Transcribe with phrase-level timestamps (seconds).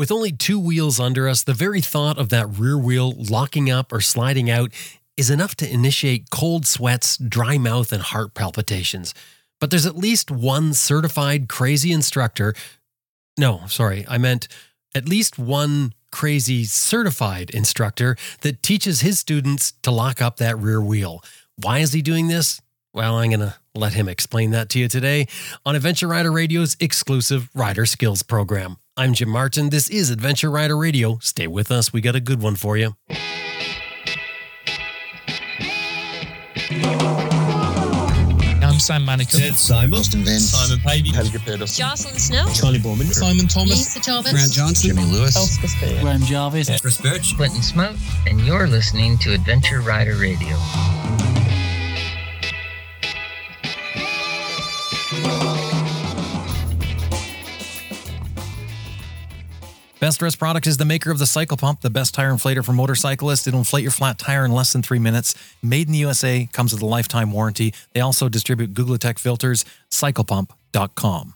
[0.00, 3.92] With only two wheels under us, the very thought of that rear wheel locking up
[3.92, 4.72] or sliding out
[5.18, 9.12] is enough to initiate cold sweats, dry mouth, and heart palpitations.
[9.60, 12.54] But there's at least one certified crazy instructor.
[13.38, 14.48] No, sorry, I meant
[14.94, 20.80] at least one crazy certified instructor that teaches his students to lock up that rear
[20.80, 21.22] wheel.
[21.56, 22.62] Why is he doing this?
[22.94, 25.28] Well, I'm going to let him explain that to you today
[25.66, 28.78] on Adventure Rider Radio's exclusive Rider Skills program.
[29.00, 29.70] I'm Jim Martin.
[29.70, 31.18] This is Adventure Rider Radio.
[31.22, 31.90] Stay with us.
[31.90, 32.96] We got a good one for you.
[38.62, 39.38] I'm Sam Manicom.
[39.38, 39.94] Ted Simon.
[39.94, 40.50] Austin Vince.
[40.50, 41.08] Simon Pavey.
[41.12, 41.82] Helga Pedersen.
[41.82, 42.46] Jocelyn Snow.
[42.52, 43.10] Charley Boorman.
[43.10, 43.70] Simon Thomas.
[43.70, 44.32] Lisa Thomas.
[44.32, 44.94] Grant Johnson.
[44.94, 45.34] Jimmy Lewis.
[45.34, 46.02] Elspeth Spear.
[46.02, 46.68] Graham Jarvis.
[46.82, 47.34] Chris Birch.
[47.38, 47.96] Clinton Smout,
[48.28, 50.58] and you're listening to Adventure Rider Radio.
[60.00, 62.72] Best Rest Products is the maker of the Cycle Pump, the best tire inflator for
[62.72, 63.46] motorcyclists.
[63.46, 65.34] It'll inflate your flat tire in less than three minutes.
[65.62, 67.74] Made in the USA, comes with a lifetime warranty.
[67.92, 69.62] They also distribute Googletech filters.
[69.90, 71.34] CyclePump.com.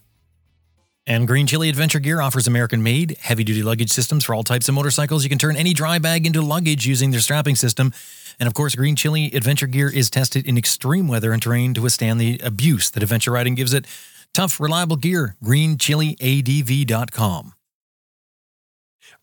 [1.05, 4.67] And Green Chili Adventure Gear offers American made, heavy duty luggage systems for all types
[4.67, 5.23] of motorcycles.
[5.23, 7.93] You can turn any dry bag into luggage using their strapping system.
[8.39, 11.83] And of course, Green Chili Adventure Gear is tested in extreme weather and terrain to
[11.83, 13.85] withstand the abuse that adventure riding gives it.
[14.33, 15.35] Tough, reliable gear.
[15.43, 17.54] GreenChiliADV.com.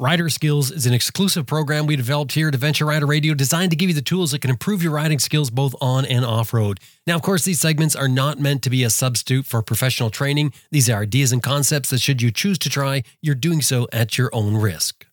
[0.02, 3.76] Rider Skills is an exclusive program we developed here at Adventure Rider Radio designed to
[3.76, 6.80] give you the tools that can improve your riding skills both on and off road.
[7.06, 10.54] Now, of course, these segments are not meant to be a substitute for professional training.
[10.72, 14.18] These are ideas and concepts that, should you choose to try, you're doing so at
[14.18, 15.06] your own risk.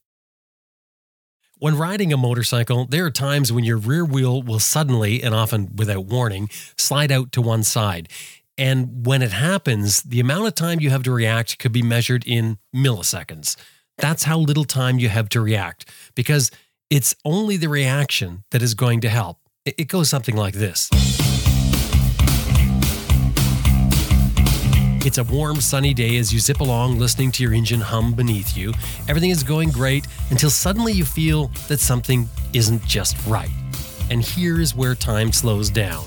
[1.60, 5.76] When riding a motorcycle, there are times when your rear wheel will suddenly, and often
[5.76, 8.10] without warning, slide out to one side.
[8.58, 12.24] And when it happens, the amount of time you have to react could be measured
[12.26, 13.56] in milliseconds.
[14.00, 16.52] That's how little time you have to react because
[16.90, 19.38] it's only the reaction that is going to help.
[19.66, 20.90] It goes something like this.
[25.06, 28.56] It's a warm, sunny day as you zip along listening to your engine hum beneath
[28.56, 28.74] you.
[29.10, 33.50] Everything is going great until suddenly you feel that something isn't just right.
[34.10, 36.06] And here is where time slows down.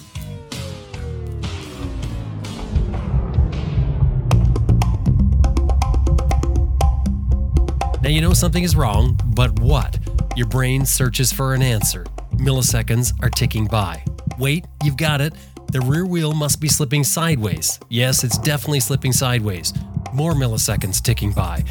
[8.03, 9.97] Now you know something is wrong, but what?
[10.37, 12.05] Your brain searches for an answer.
[12.33, 14.03] Milliseconds are ticking by.
[14.41, 15.35] Wait, you've got it.
[15.71, 17.79] The rear wheel must be slipping sideways.
[17.89, 19.73] Yes, it's definitely slipping sideways.
[20.13, 21.63] More milliseconds ticking by.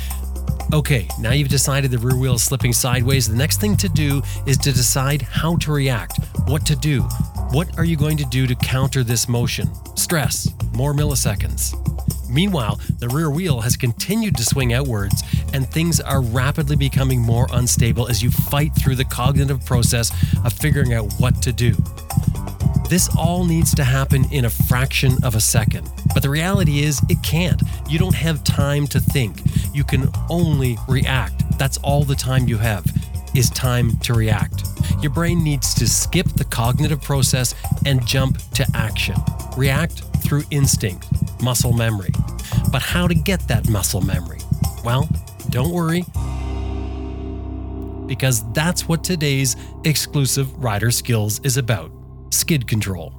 [0.74, 3.28] Okay, now you've decided the rear wheel is slipping sideways.
[3.28, 6.18] The next thing to do is to decide how to react,
[6.48, 7.02] what to do.
[7.52, 9.70] What are you going to do to counter this motion?
[9.98, 11.76] Stress, more milliseconds.
[12.30, 15.22] Meanwhile, the rear wheel has continued to swing outwards,
[15.54, 20.12] and things are rapidly becoming more unstable as you fight through the cognitive process
[20.44, 21.74] of figuring out what to do.
[22.90, 25.90] This all needs to happen in a fraction of a second.
[26.14, 27.62] But the reality is, it can't.
[27.88, 29.42] You don't have time to think.
[29.74, 31.58] You can only react.
[31.58, 32.86] That's all the time you have,
[33.34, 34.64] is time to react.
[35.02, 39.16] Your brain needs to skip the cognitive process and jump to action.
[39.56, 41.08] React through instinct,
[41.42, 42.12] muscle memory.
[42.74, 44.40] But how to get that muscle memory?
[44.84, 45.08] Well,
[45.50, 46.06] don't worry,
[48.08, 51.92] because that's what today's exclusive rider skills is about
[52.30, 53.14] skid control.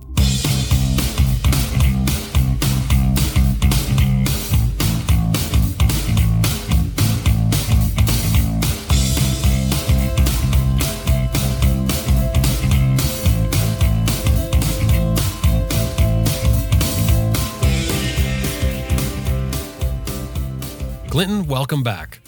[21.12, 22.20] Clinton, welcome back.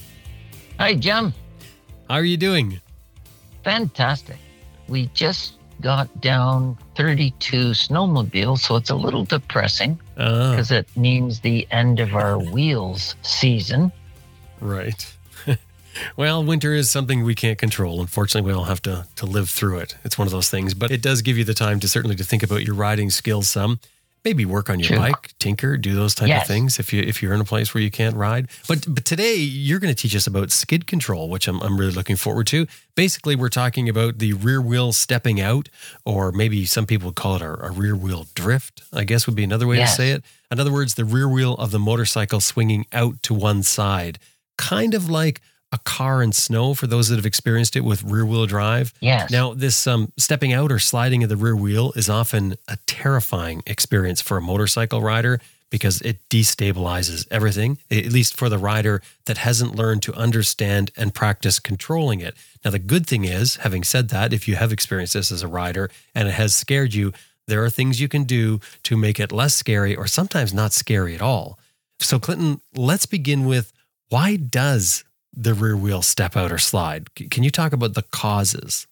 [0.78, 1.32] Hi, Jim.
[2.10, 2.82] How are you doing?
[3.64, 4.36] Fantastic.
[4.88, 11.40] We just got down 32 snowmobiles, so it's a little depressing Ah, because it means
[11.40, 13.90] the end of our wheels season.
[14.60, 15.16] right.
[16.18, 18.02] well, winter is something we can't control.
[18.02, 19.96] Unfortunately, we all have to to live through it.
[20.04, 22.24] It's one of those things, but it does give you the time to certainly to
[22.24, 23.80] think about your riding skills some.
[24.24, 24.96] Maybe work on your True.
[24.98, 27.82] bike, tinker, do those type of things if you if you're in a place where
[27.82, 28.48] you can't ride.
[28.66, 31.92] But but today you're going to teach us about skid control, which I'm I'm really
[31.92, 32.66] looking forward to.
[32.94, 35.68] Basically, we're talking about the rear wheel stepping out,
[36.06, 38.82] or maybe some people would call it a, a rear wheel drift.
[38.94, 39.90] I guess would be another way Yes.
[39.90, 40.24] to say it.
[40.50, 44.18] In other words, the rear wheel of the motorcycle swinging out to one side,
[44.56, 45.42] kind of like
[45.72, 48.92] a car in snow for those that have experienced it with rear wheel drive.
[49.00, 49.30] Yes.
[49.30, 53.62] Now, this um, stepping out or sliding of the rear wheel is often a terrifying
[53.66, 55.40] experience for a motorcycle rider
[55.70, 61.12] because it destabilizes everything, at least for the rider that hasn't learned to understand and
[61.12, 62.36] practice controlling it.
[62.64, 65.48] Now, the good thing is, having said that, if you have experienced this as a
[65.48, 67.12] rider and it has scared you,
[67.48, 71.14] there are things you can do to make it less scary or sometimes not scary
[71.14, 71.58] at all.
[71.98, 73.72] So, Clinton, let's begin with
[74.10, 75.02] why does
[75.36, 77.14] the rear wheel step out or slide?
[77.14, 78.86] Can you talk about the causes?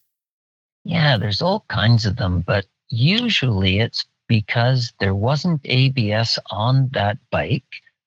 [0.84, 7.18] Yeah, there's all kinds of them, but usually it's because there wasn't ABS on that
[7.30, 7.64] bike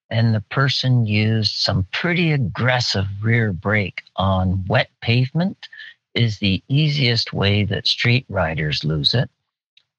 [0.10, 5.68] and the person used some pretty aggressive rear brake on wet pavement
[6.14, 9.30] is the easiest way that street riders lose it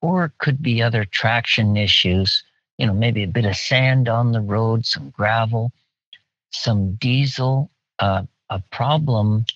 [0.01, 2.43] or it could be other traction issues
[2.79, 5.73] you know maybe a bit of sand on the road some gravel
[6.51, 9.47] some diesel uh, a problem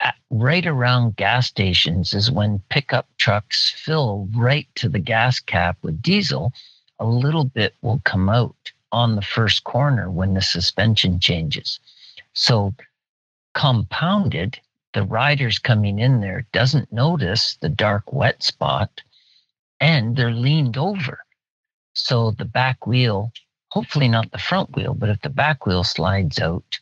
[0.00, 5.78] at, right around gas stations is when pickup trucks fill right to the gas cap
[5.82, 6.52] with diesel,
[6.98, 11.80] a little bit will come out on the first corner when the suspension changes.
[12.32, 12.74] So,
[13.54, 14.60] compounded,
[14.92, 19.02] the riders coming in there doesn't notice the dark wet spot
[19.80, 21.20] and they're leaned over.
[21.94, 23.32] So the back wheel,
[23.68, 26.78] hopefully not the front wheel, but if the back wheel slides out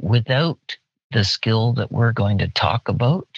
[0.00, 0.76] without
[1.12, 3.28] the skill that we're going to talk about,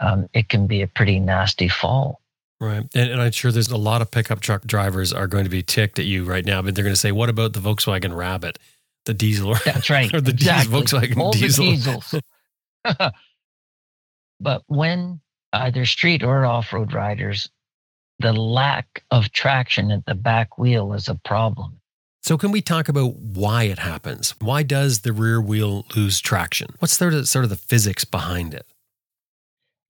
[0.00, 2.20] um, it can be a pretty nasty fall.
[2.60, 2.84] Right.
[2.94, 5.62] And, and, I'm sure there's a lot of pickup truck drivers are going to be
[5.62, 8.58] ticked at you right now, but they're going to say, what about the Volkswagen Rabbit,
[9.06, 9.54] the diesel?
[9.64, 10.12] That's right.
[10.14, 10.82] or the exactly.
[10.82, 11.64] Volkswagen All diesel.
[11.64, 12.14] The diesels.
[14.40, 15.20] but when
[15.54, 17.48] either street or off road riders,
[18.18, 21.79] the lack of traction at the back wheel is a problem.
[22.22, 24.34] So, can we talk about why it happens?
[24.40, 26.74] Why does the rear wheel lose traction?
[26.78, 28.66] What's sort of, the physics behind it?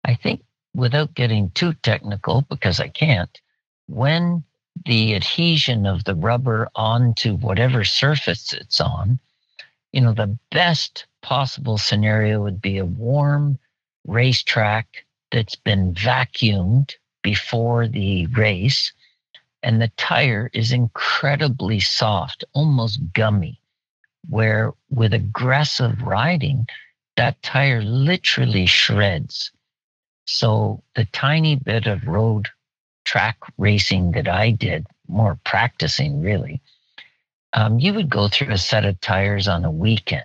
[0.05, 0.43] I think,
[0.75, 3.41] without getting too technical, because I can't,
[3.89, 4.45] when
[4.87, 9.19] the adhesion of the rubber onto whatever surface it's on,
[9.93, 13.59] you know, the best possible scenario would be a warm
[14.07, 18.93] racetrack that's been vacuumed before the race
[19.63, 23.61] and the tire is incredibly soft, almost gummy,
[24.29, 26.67] where with aggressive riding,
[27.17, 29.51] that tire literally shreds.
[30.25, 32.49] So the tiny bit of road
[33.05, 36.61] track racing that I did, more practicing really,
[37.53, 40.25] um, you would go through a set of tires on a weekend.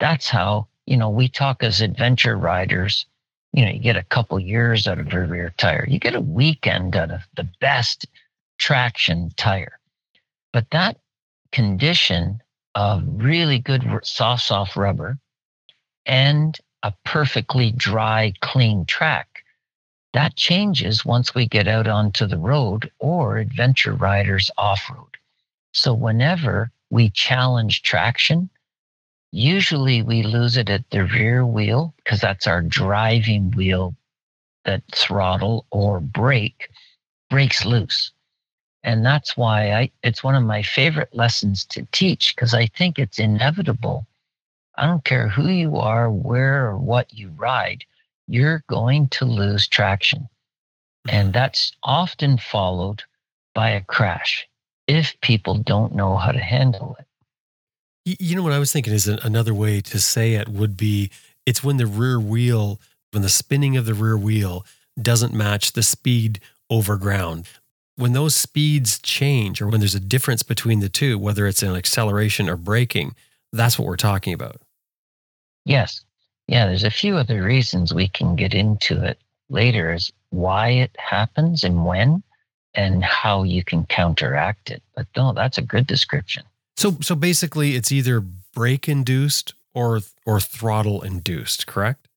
[0.00, 3.06] That's how, you know, we talk as adventure riders,
[3.52, 5.86] you know, you get a couple years out of a rear tire.
[5.88, 8.06] You get a weekend out of the best
[8.58, 9.78] traction tire.
[10.52, 10.98] But that
[11.52, 12.42] condition
[12.74, 15.18] of really good soft, soft rubber
[16.04, 19.44] and a perfectly dry, clean track,
[20.12, 25.16] that changes once we get out onto the road or adventure riders off road.
[25.72, 28.48] So whenever we challenge traction,
[29.32, 33.94] usually we lose it at the rear wheel because that's our driving wheel
[34.64, 36.70] that throttle or brake
[37.28, 38.12] breaks loose.
[38.86, 43.00] And that's why I, it's one of my favorite lessons to teach because I think
[43.00, 44.06] it's inevitable.
[44.76, 47.84] I don't care who you are, where or what you ride,
[48.28, 50.28] you're going to lose traction.
[51.08, 51.32] And mm-hmm.
[51.32, 53.02] that's often followed
[53.54, 54.46] by a crash
[54.86, 58.16] if people don't know how to handle it.
[58.20, 61.10] You know what I was thinking is another way to say it would be
[61.44, 64.64] it's when the rear wheel, when the spinning of the rear wheel
[65.00, 66.38] doesn't match the speed
[66.70, 67.48] over ground
[67.96, 71.74] when those speeds change or when there's a difference between the two, whether it's an
[71.74, 73.14] acceleration or braking,
[73.52, 74.60] that's what we're talking about.
[75.64, 76.02] Yes.
[76.46, 80.94] Yeah, there's a few other reasons we can get into it later as why it
[80.98, 82.22] happens and when
[82.74, 84.82] and how you can counteract it.
[84.94, 86.44] But no, that's a good description.
[86.76, 92.08] So so basically it's either brake induced or or throttle induced, correct?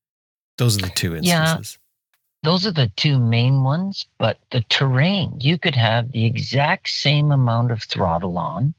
[0.58, 1.78] Those are the two instances.
[2.44, 7.32] Those are the two main ones, but the terrain, you could have the exact same
[7.32, 8.74] amount of throttle on,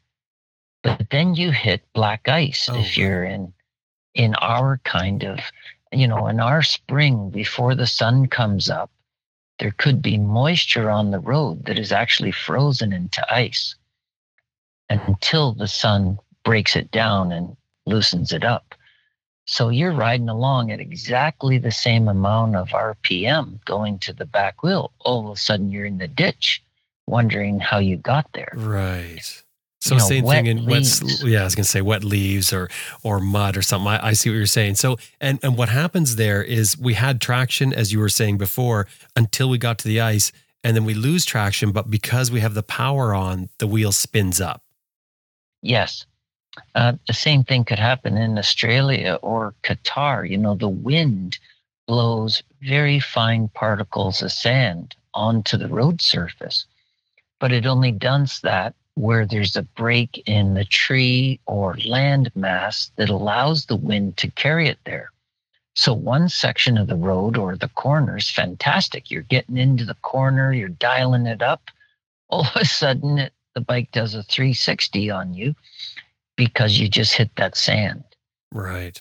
[0.82, 2.78] but then you hit black ice oh.
[2.78, 3.52] if you're in
[4.14, 5.38] in our kind of,
[5.92, 8.90] you know, in our spring before the sun comes up,
[9.60, 13.76] there could be moisture on the road that is actually frozen into ice
[14.88, 18.74] until the sun breaks it down and loosens it up.
[19.50, 24.62] So you're riding along at exactly the same amount of RPM going to the back
[24.62, 24.92] wheel.
[25.00, 26.62] All of a sudden, you're in the ditch,
[27.08, 28.52] wondering how you got there.
[28.54, 29.42] Right.
[29.80, 31.02] So you know, same thing in wet.
[31.24, 32.70] Yeah, I was gonna say wet leaves or
[33.02, 33.88] or mud or something.
[33.88, 34.76] I, I, see what you're saying.
[34.76, 38.86] So and and what happens there is we had traction as you were saying before
[39.16, 40.30] until we got to the ice,
[40.62, 41.72] and then we lose traction.
[41.72, 44.62] But because we have the power on, the wheel spins up.
[45.60, 46.06] Yes.
[46.74, 50.28] Uh, the same thing could happen in Australia or Qatar.
[50.28, 51.38] You know, the wind
[51.86, 56.66] blows very fine particles of sand onto the road surface,
[57.38, 62.90] but it only does that where there's a break in the tree or land mass
[62.96, 65.10] that allows the wind to carry it there.
[65.74, 69.10] So one section of the road or the corner is fantastic.
[69.10, 71.62] You're getting into the corner, you're dialing it up.
[72.28, 75.54] All of a sudden, it, the bike does a 360 on you
[76.40, 78.02] because you just hit that sand.
[78.50, 78.98] Right.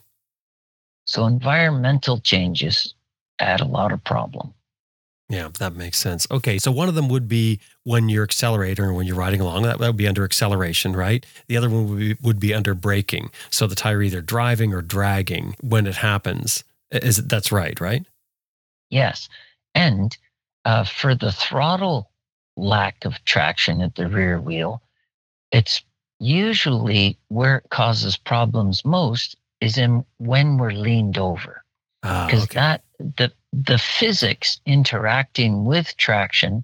[1.05, 2.93] So environmental changes
[3.39, 4.53] add a lot of problem.
[5.29, 6.27] Yeah, that makes sense.
[6.29, 9.63] Okay, so one of them would be when you're accelerating or when you're riding along.
[9.63, 11.25] That, that would be under acceleration, right?
[11.47, 13.29] The other one would be, would be under braking.
[13.49, 16.65] So the tire either driving or dragging when it happens.
[16.91, 18.05] Is that's right, right?
[18.89, 19.29] Yes,
[19.75, 20.17] and
[20.65, 22.09] uh, for the throttle
[22.57, 24.81] lack of traction at the rear wheel,
[25.53, 25.81] it's
[26.19, 31.63] usually where it causes problems most is in when we're leaned over
[32.01, 32.53] because Ah, okay.
[32.55, 36.63] that the the physics interacting with traction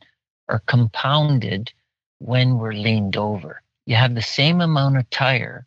[0.50, 1.71] are compounded
[2.19, 3.62] when we're leaned over.
[3.85, 5.65] You have the same amount of tire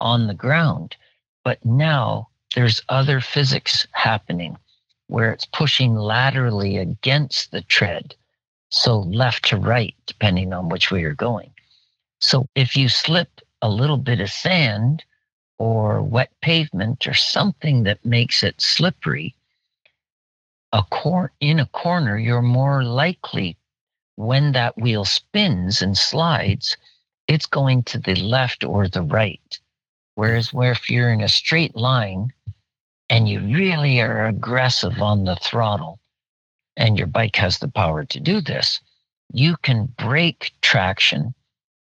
[0.00, 0.96] on the ground,
[1.44, 4.56] but now there's other physics happening
[5.08, 8.14] where it's pushing laterally against the tread.
[8.70, 11.50] So left to right, depending on which way you're going.
[12.20, 15.04] So if you slip a little bit of sand
[15.58, 19.34] or wet pavement or something that makes it slippery,
[20.72, 23.56] a cor- in a corner, you're more likely
[24.16, 26.76] when that wheel spins and slides,
[27.28, 29.58] it's going to the left or the right.
[30.14, 32.32] Whereas where if you're in a straight line
[33.10, 36.00] and you really are aggressive on the throttle,
[36.76, 38.80] and your bike has the power to do this,
[39.32, 41.34] you can break traction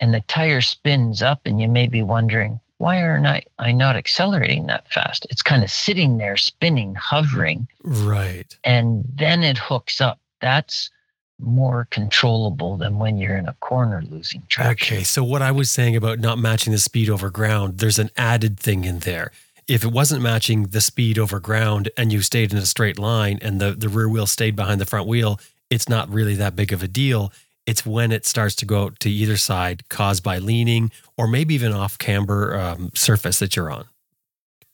[0.00, 3.97] and the tire spins up and you may be wondering, why aren't I, I not
[3.97, 5.26] accelerating that fast?
[5.31, 8.55] It's kind of sitting there spinning, hovering, Right.
[8.65, 10.19] and then it hooks up.
[10.41, 10.91] That's
[11.38, 14.97] more controllable than when you're in a corner losing traction.
[14.97, 18.11] Okay, so what I was saying about not matching the speed over ground, there's an
[18.17, 19.33] added thing in there.
[19.69, 23.38] If it wasn't matching the speed over ground and you stayed in a straight line
[23.43, 26.73] and the, the rear wheel stayed behind the front wheel, it's not really that big
[26.73, 27.33] of a deal.
[27.67, 31.55] It's when it starts to go out to either side caused by leaning or maybe
[31.55, 33.87] even off camber um, surface that you're on.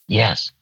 [0.09, 0.53] Yes.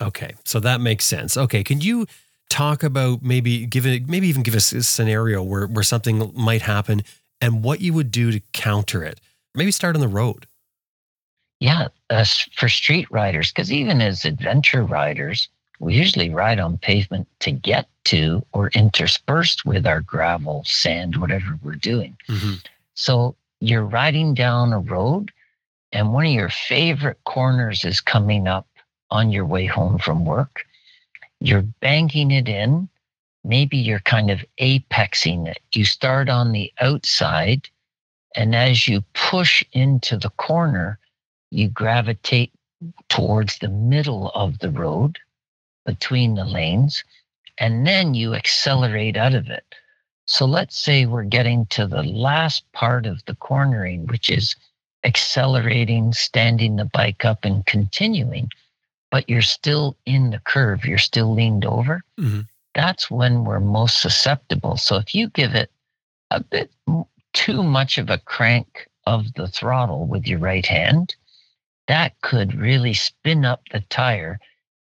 [0.00, 1.36] Okay, so that makes sense.
[1.36, 2.06] Okay, can you
[2.50, 6.62] talk about maybe give it, maybe even give us a scenario where where something might
[6.62, 7.02] happen
[7.40, 9.20] and what you would do to counter it?
[9.54, 10.46] Maybe start on the road.
[11.60, 11.88] Yeah.
[12.10, 12.24] Uh,
[12.56, 15.48] for street riders, because even as adventure riders,
[15.82, 21.58] we usually ride on pavement to get to or interspersed with our gravel, sand, whatever
[21.60, 22.16] we're doing.
[22.28, 22.54] Mm-hmm.
[22.94, 25.32] So you're riding down a road,
[25.90, 28.68] and one of your favorite corners is coming up
[29.10, 30.64] on your way home from work.
[31.40, 32.88] You're banking it in.
[33.42, 35.58] Maybe you're kind of apexing it.
[35.72, 37.68] You start on the outside,
[38.36, 41.00] and as you push into the corner,
[41.50, 42.52] you gravitate
[43.08, 45.18] towards the middle of the road
[45.84, 47.04] between the lanes,
[47.58, 49.64] and then you accelerate out of it.
[50.26, 54.54] So let's say we're getting to the last part of the cornering, which is
[55.04, 58.48] accelerating, standing the bike up, and continuing,
[59.10, 62.02] but you're still in the curve, you're still leaned over.
[62.18, 62.46] Mhm.
[62.74, 64.76] That's when we're most susceptible.
[64.76, 65.70] So if you give it
[66.30, 66.70] a bit
[67.32, 71.14] too much of a crank of the throttle with your right hand,
[71.88, 74.40] that could really spin up the tire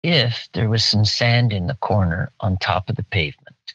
[0.02, 3.74] if there was some sand in the corner on top of the pavement.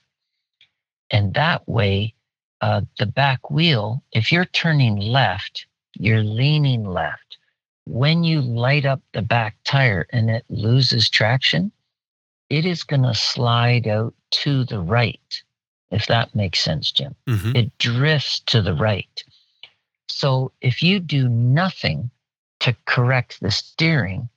[1.09, 2.13] And that way,
[2.61, 7.37] uh, the back wheel, if you're turning left, you're leaning left.
[7.85, 11.71] When you light up the back tire and it loses traction,
[12.49, 15.43] it is going to slide out to the right,
[15.91, 17.55] if that makes sense, Jim Mhm.
[17.55, 19.23] it drifts to the right.
[20.09, 22.09] So if you do nothing
[22.59, 24.29] to correct the steering,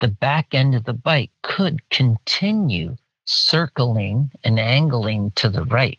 [0.00, 5.98] the back end of the bike could continue circling and angling to the right.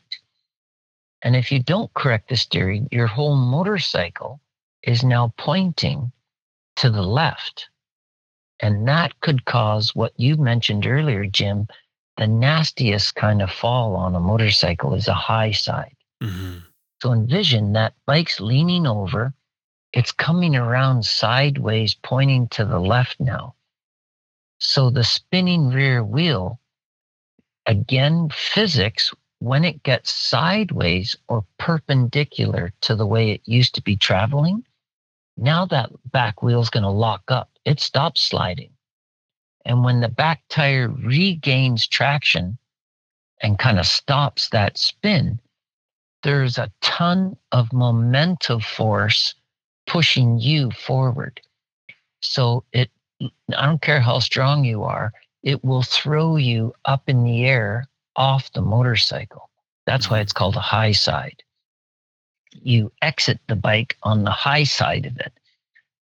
[1.22, 4.40] And if you don't correct the steering, your whole motorcycle
[4.84, 6.12] is now pointing
[6.78, 7.70] to the left.
[8.60, 11.68] And that could cause what you mentioned earlier, Jim.
[12.18, 15.96] The nastiest kind of fall on a motorcycle is a high side.
[16.22, 16.64] Mhm.
[17.02, 19.34] So envision that bike's leaning over,
[19.94, 23.54] it's coming around sideways, pointing to the left now.
[24.60, 26.60] So the spinning rear wheel,
[27.68, 33.98] again, physics, when it gets sideways or perpendicular to the way it used to be
[33.98, 34.64] traveling,
[35.38, 37.52] Now that back wheel is going to lock up.
[37.66, 38.72] It stops sliding.
[39.66, 42.58] And when the back tire regains traction
[43.42, 45.40] and kind of stops that spin,
[46.24, 49.36] there's a ton of momentum force
[49.88, 51.42] pushing you forward.
[52.22, 55.12] So it, I don't care how strong you are,
[55.44, 59.50] it will throw you up in the air off the motorcycle.
[59.86, 60.24] That's why mm-hmm.
[60.24, 61.44] it's called a high side.
[62.52, 65.34] You exit the bike on the high side of it.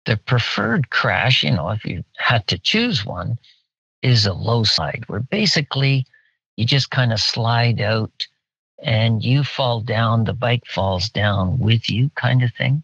[0.05, 3.39] The preferred crash, you know, if you had to choose one,
[4.03, 6.07] is a low side, where basically
[6.57, 8.27] you just kind of slide out
[8.83, 12.83] and you fall down, the bike falls down with you, kind of thing,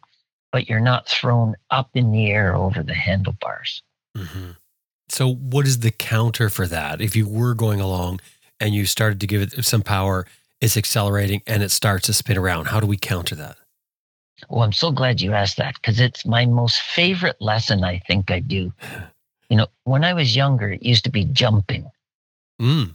[0.53, 3.83] but you're not thrown up in the air over the handlebars.
[4.17, 4.51] Mm-hmm.
[5.09, 7.01] So, what is the counter for that?
[7.01, 8.21] If you were going along
[8.61, 10.27] and you started to give it some power,
[10.61, 12.67] it's accelerating and it starts to spin around.
[12.67, 13.57] How do we counter that?
[14.49, 18.31] Well, I'm so glad you asked that because it's my most favorite lesson I think
[18.31, 18.73] I do.
[19.49, 21.91] You know, when I was younger, it used to be jumping.
[22.61, 22.95] Mm.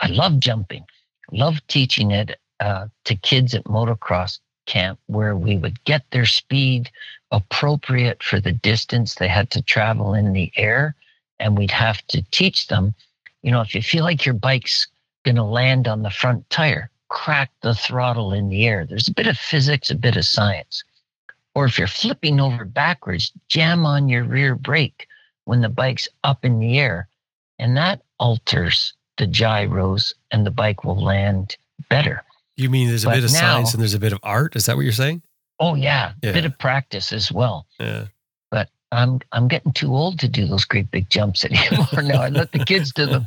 [0.00, 0.84] I love jumping,
[1.30, 6.90] love teaching it uh, to kids at motocross camp where we would get their speed
[7.30, 10.94] appropriate for the distance they had to travel in the air.
[11.40, 12.94] And we'd have to teach them,
[13.42, 14.88] you know, if you feel like your bike's
[15.24, 18.84] going to land on the front tire, crack the throttle in the air.
[18.84, 20.82] There's a bit of physics, a bit of science.
[21.54, 25.06] Or if you're flipping over backwards, jam on your rear brake
[25.44, 27.08] when the bike's up in the air.
[27.58, 31.56] And that alters the gyros and the bike will land
[31.88, 32.22] better.
[32.56, 34.56] You mean there's a But bit of now- science and there's a bit of art?
[34.56, 35.22] Is that what you're saying?
[35.60, 36.32] Oh yeah, Yeah.
[36.32, 37.66] bit of practice as well.
[37.80, 38.06] Yeah.
[38.50, 42.22] But I'm I'm getting too old to do those great big jumps anymore now.
[42.22, 43.26] I let the kids do them.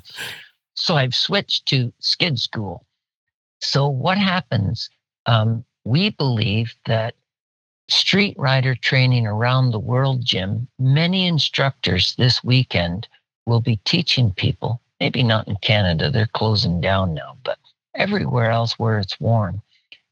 [0.76, 2.86] So I've switched to skid school.
[3.60, 4.90] So what happens?
[5.28, 7.16] Um, we believe that
[7.90, 13.08] street rider training around the world, Jim, many instructors this weekend
[13.46, 17.60] will be teaching people, maybe not in Canada, they're closing down now, but
[17.96, 19.62] everywhere else where it's warm,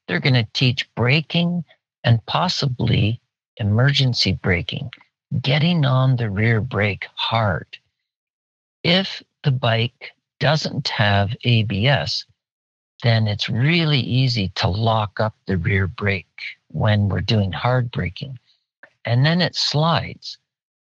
[0.07, 1.63] they're going to teach braking
[2.03, 3.19] and possibly
[3.57, 4.89] emergency braking,
[5.41, 7.77] getting on the rear brake hard.
[8.83, 12.25] If the bike doesn't have ABS,
[13.03, 16.27] then it's really easy to lock up the rear brake
[16.69, 18.39] when we're doing hard braking.
[19.05, 20.37] And then it slides.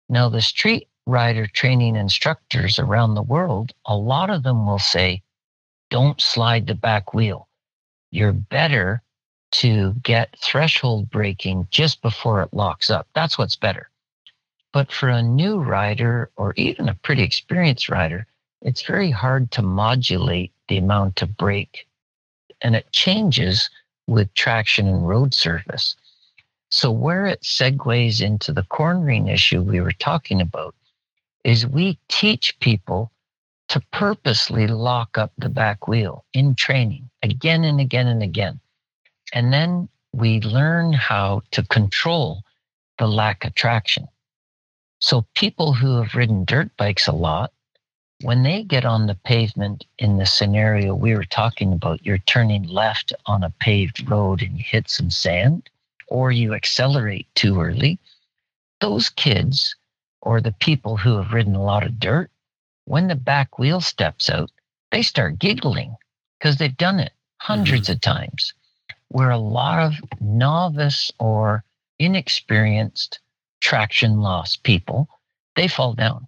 [0.10, 5.22] Now, the street rider training instructors around the world, a lot of them will say,
[5.90, 7.48] don't slide the back wheel.
[8.12, 9.04] You're better
[9.60, 13.08] to get threshold braking just before it locks up.
[13.14, 13.90] That's what's better.
[14.74, 18.28] But for a new rider or even a pretty experienced rider,
[18.62, 21.88] it's very hard to modulate the amount of brake
[22.62, 23.70] and it changes
[24.08, 25.96] with traction and road surface.
[26.72, 30.76] So, where it segues into the cornering issue we were talking about
[31.44, 33.12] is we teach people
[33.70, 38.60] to purposely lock up the back wheel in training again and again and again.
[39.34, 42.44] And then we learn how to control
[42.98, 44.08] the lack of traction.
[45.02, 47.52] So, people who have ridden dirt bikes a lot,
[48.22, 52.64] when they get on the pavement in the scenario we were talking about, you're turning
[52.64, 55.70] left on a paved road and you hit some sand,
[56.08, 58.00] or you accelerate too early,
[58.80, 59.76] those kids
[60.22, 62.32] or the people who have ridden a lot of dirt,
[62.86, 64.50] when the back wheel steps out,
[64.92, 65.96] they start giggling
[66.40, 67.64] because they've done it mm-hmm.
[67.64, 68.54] 100s of times.
[69.10, 71.64] Where a lot of novice or
[72.00, 73.20] inexperienced
[73.62, 75.08] traction loss people,
[75.56, 76.28] they fall down.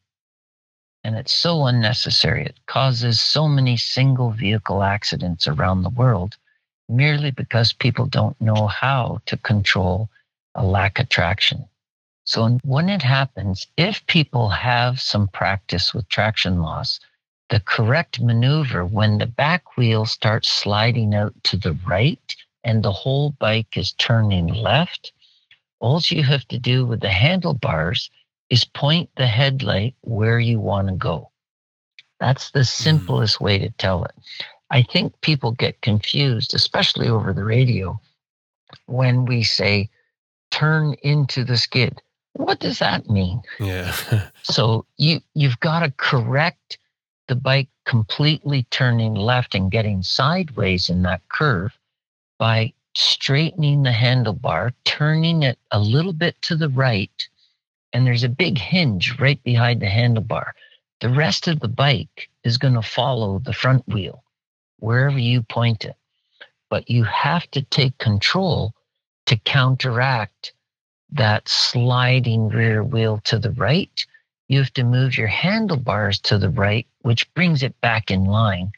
[1.04, 2.46] And it's so unnecessary.
[2.46, 6.38] It causes so many single vehicle accidents around the world
[6.90, 10.10] merely because people don't know how to control
[10.56, 11.68] a lack of traction.
[12.26, 17.00] So when it happens, if people have some practice with traction loss,
[17.50, 22.36] the correct maneuver when the back wheel starts sliding out to the right
[22.68, 25.14] and the whole bike is turning left,
[25.80, 28.12] all you have to do with the handlebars
[28.50, 31.32] is point the headlight where you want to go.
[32.20, 32.84] That's the hmm.
[32.84, 34.12] simplest way to tell it.
[34.70, 37.98] I think people get confused, especially over the radio,
[38.88, 39.90] when we say
[40.52, 42.02] turn into the skid.
[42.34, 43.42] What does that mean?
[43.60, 43.96] Yeah.
[44.44, 46.78] So you you've got to correct
[47.28, 51.77] the bike completely turning left and getting sideways in that curve
[52.38, 57.28] by straightening the handlebar, turning it a little bit to the right,
[57.94, 60.52] and there's a big hinge right behind the handlebar.
[61.00, 64.24] The rest of the bike is going to follow the front wheel
[64.80, 65.96] wherever you point it.
[66.70, 68.74] But you have to take control
[69.28, 70.54] to counteract
[71.12, 74.06] that sliding rear wheel to the right,
[74.48, 78.72] you have to move your handlebars to the right, which brings it back in line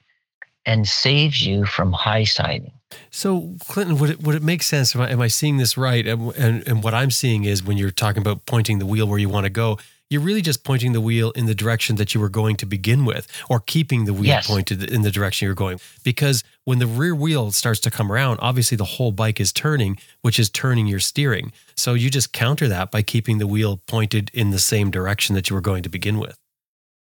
[0.70, 2.72] and saves you from high siding.
[3.10, 4.96] So, Clinton, would it, would it make sense?
[4.96, 6.06] Am I, am I seeing this right?
[6.06, 9.18] And, and, and what I'm seeing is when you're talking about pointing the wheel where
[9.18, 9.80] you want to go,
[10.12, 13.06] you're really just pointing the wheel in the direction that you were going to begin
[13.06, 14.48] with, or keeping the wheel Yes.
[14.48, 15.80] pointed in the direction you're going.
[16.04, 19.98] Because when the rear wheel starts to come around, obviously the whole bike is turning,
[20.22, 21.52] which is turning your steering.
[21.76, 25.50] So you just counter that by keeping the wheel pointed in the same direction that
[25.50, 26.38] you were going to begin with.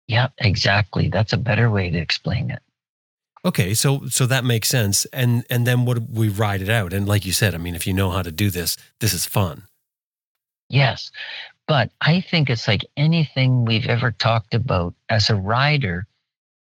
[0.08, 1.10] Yeah, exactly.
[1.10, 2.62] That's a better way to explain it.
[3.46, 5.06] Okay, so so that makes sense.
[5.06, 6.94] And and then what we ride it out.
[6.94, 9.26] And like you said, I mean, if you know how to do this, this is
[9.26, 9.64] fun.
[10.70, 11.12] Yes.
[11.68, 16.06] But I think it's like anything we've ever talked about as a rider,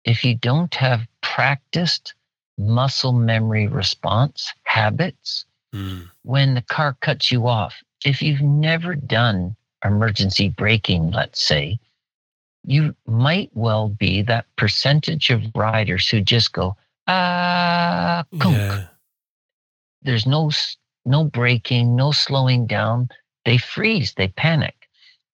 [0.06, 2.13] if you don't have practiced
[2.58, 6.08] muscle memory response habits, Mm.
[6.22, 7.74] when the car cuts you off,
[8.06, 11.80] if you've never done emergency braking, let's say,
[12.65, 16.76] you might well be that percentage of riders who just go,
[17.08, 18.23] ah.
[18.34, 18.88] Yeah.
[20.02, 20.52] There's no
[21.06, 23.10] no braking, no slowing down.
[23.45, 24.88] They freeze, they panic.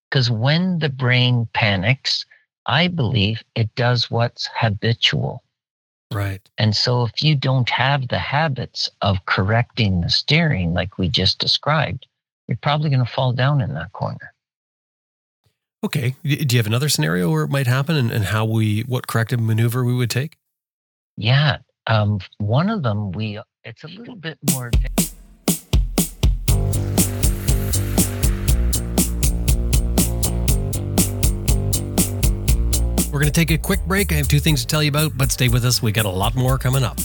[0.09, 2.25] Because when the brain panics,
[2.65, 5.43] I believe it does what's habitual.
[6.11, 6.41] Right.
[6.57, 11.37] And so, if you don't have the habits of correcting the steering, like we just
[11.37, 12.07] described,
[12.47, 14.33] you're probably going to fall down in that corner.
[15.81, 16.15] Okay.
[16.23, 19.39] Do you have another scenario where it might happen and, and how we, what corrective
[19.39, 20.37] maneuver we would take?
[21.15, 21.59] Yeah.
[21.87, 24.67] Um, one of them, we, it's a little bit more.
[24.67, 25.15] advanced.
[33.11, 34.11] We're going to take a quick break.
[34.11, 35.81] I have two things to tell you about, but stay with us.
[35.81, 36.99] We got a lot more coming up.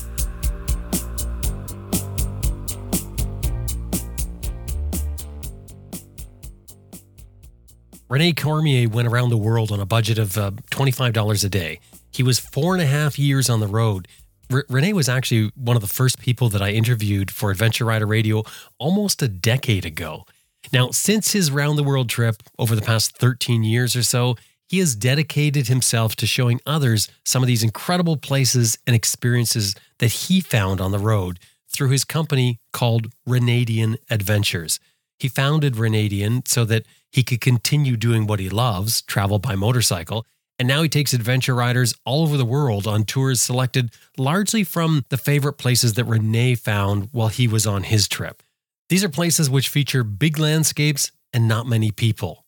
[8.14, 11.80] Rene Cormier went around the world on a budget of uh, $25 a day.
[12.12, 14.06] He was four and a half years on the road.
[14.52, 18.06] R- Rene was actually one of the first people that I interviewed for Adventure Rider
[18.06, 18.44] Radio
[18.78, 20.26] almost a decade ago.
[20.72, 24.36] Now, since his round the world trip over the past 13 years or so,
[24.68, 30.12] he has dedicated himself to showing others some of these incredible places and experiences that
[30.12, 34.78] he found on the road through his company called Renedian Adventures.
[35.18, 40.26] He founded Renedian so that he could continue doing what he loves, travel by motorcycle,
[40.58, 45.04] and now he takes adventure riders all over the world on tours selected largely from
[45.08, 48.42] the favorite places that Rene found while he was on his trip.
[48.88, 52.44] These are places which feature big landscapes and not many people.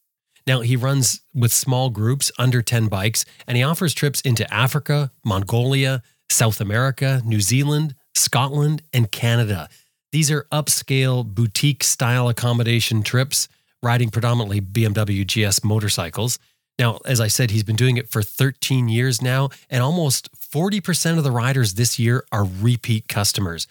[0.46, 5.10] Now, he runs with small groups under 10 bikes, and he offers trips into Africa,
[5.24, 9.68] Mongolia, South America, New Zealand, Scotland, and Canada.
[10.16, 13.48] These are upscale boutique style accommodation trips,
[13.82, 16.38] riding predominantly BMW GS motorcycles.
[16.78, 21.18] Now, as I said, he's been doing it for 13 years now, and almost 40%
[21.18, 23.66] of the riders this year are repeat customers.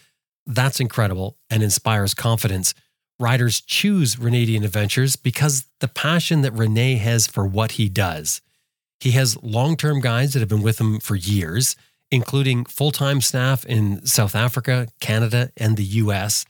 [0.45, 2.75] That's incredible and inspires confidence.
[3.19, 8.39] Riders choose Renedian Adventures because the passion that Rene has for what he does.
[8.99, 11.75] He has long term guides that have been with him for years,
[12.15, 16.45] including full time staff in South Africa, Canada, and the US.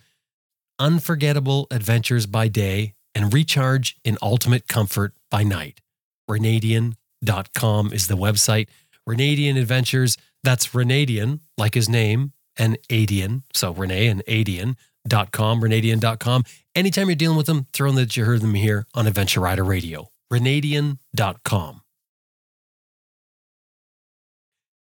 [0.78, 5.82] Unforgettable adventures by day and recharge in ultimate comfort by night.
[6.30, 8.67] Renedian.com is the website.
[9.08, 13.43] Renedian Adventures, that's Renedian, like his name, and Adian.
[13.54, 16.43] So Rene and Adian.com, Renedian.com.
[16.73, 19.63] Anytime you're dealing with them, throw in that you heard them here on Adventure Rider
[19.63, 20.10] Radio.
[20.32, 21.84] Renedian.com.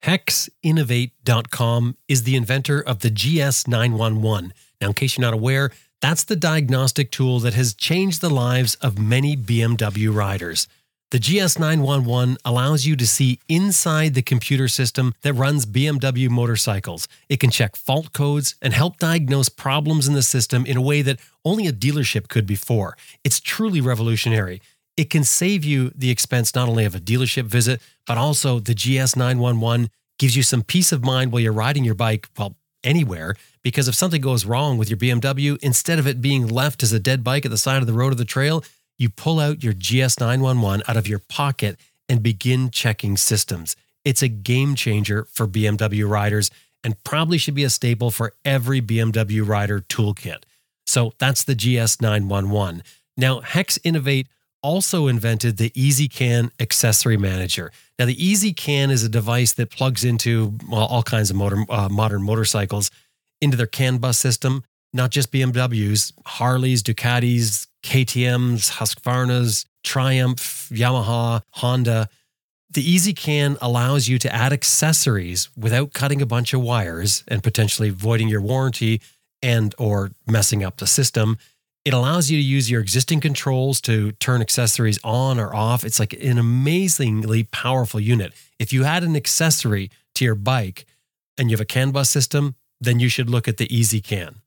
[0.05, 4.51] HexInnovate.com is the inventor of the GS911.
[4.79, 8.75] Now, in case you're not aware, that's the diagnostic tool that has changed the lives
[8.75, 10.67] of many BMW riders.
[11.09, 17.07] The GS911 allows you to see inside the computer system that runs BMW motorcycles.
[17.27, 21.01] It can check fault codes and help diagnose problems in the system in a way
[21.01, 22.95] that only a dealership could before.
[23.23, 24.61] It's truly revolutionary.
[24.97, 28.75] It can save you the expense not only of a dealership visit, but also the
[28.75, 33.87] GS911 gives you some peace of mind while you're riding your bike, well, anywhere, because
[33.87, 37.23] if something goes wrong with your BMW, instead of it being left as a dead
[37.23, 38.63] bike at the side of the road or the trail,
[38.97, 41.77] you pull out your GS911 out of your pocket
[42.07, 43.75] and begin checking systems.
[44.05, 46.51] It's a game changer for BMW riders
[46.83, 50.43] and probably should be a staple for every BMW rider toolkit.
[50.85, 52.81] So that's the GS911.
[53.17, 54.27] Now, Hex Innovate
[54.65, 57.71] also invented the EazyCAN accessory manager.
[57.99, 61.87] Now, the EazyCAN is a device that plugs into well, all kinds of motor, uh,
[61.87, 62.89] modern motorcycles
[63.39, 72.09] into their CAN bus system, not just BMWs, Harleys, Ducatis, KTM's, Husqvarna's, Triumph, Yamaha, Honda.
[72.71, 77.91] The EazyCAN allows you to add accessories without cutting a bunch of wires and potentially
[77.91, 78.99] voiding your warranty
[79.43, 81.37] and or messing up the system.
[81.85, 85.83] It allows you to use your existing controls to turn accessories on or off.
[85.83, 88.33] It's like an amazingly powerful unit.
[88.57, 90.87] If you add an accessory to your bike
[91.37, 94.37] and you have a CAN bus system, then you should look at the EazyCAN.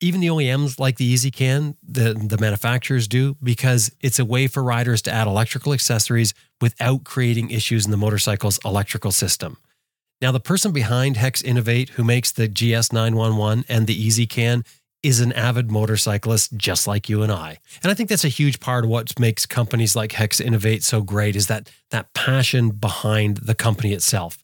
[0.00, 4.62] Even the OEMs like the EazyCAN, the, the manufacturers do, because it's a way for
[4.62, 9.56] riders to add electrical accessories without creating issues in the motorcycle's electrical system.
[10.20, 14.64] Now, the person behind Hex Innovate, who makes the GS911 and the EazyCAN,
[15.02, 17.58] is an avid motorcyclist just like you and I.
[17.82, 21.02] And I think that's a huge part of what makes companies like Hex Innovate so
[21.02, 24.38] great is that that passion behind the company itself.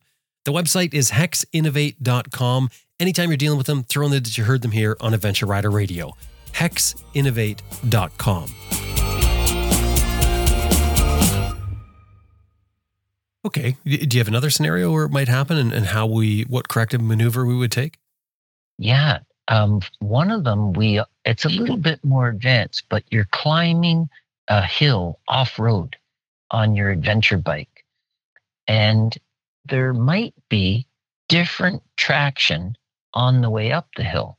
[0.44, 2.70] The website is hexinnovate.com.
[2.98, 5.70] Anytime you're dealing with them, throw in that you heard them here on Adventure Rider
[5.70, 6.16] Radio.
[6.52, 8.54] hexinnovate.com.
[13.44, 13.76] Okay.
[13.84, 17.00] Do you have another scenario where it might happen and, and how we, what corrective
[17.00, 17.98] maneuver we would take?
[18.78, 19.20] Yeah.
[19.48, 24.10] Um, one of them, we it's a little bit more advanced, but you're climbing
[24.48, 25.96] a hill off road
[26.50, 27.84] on your adventure bike,
[28.66, 29.16] and
[29.64, 30.86] there might be
[31.28, 32.76] different traction
[33.14, 34.36] on the way up the hill.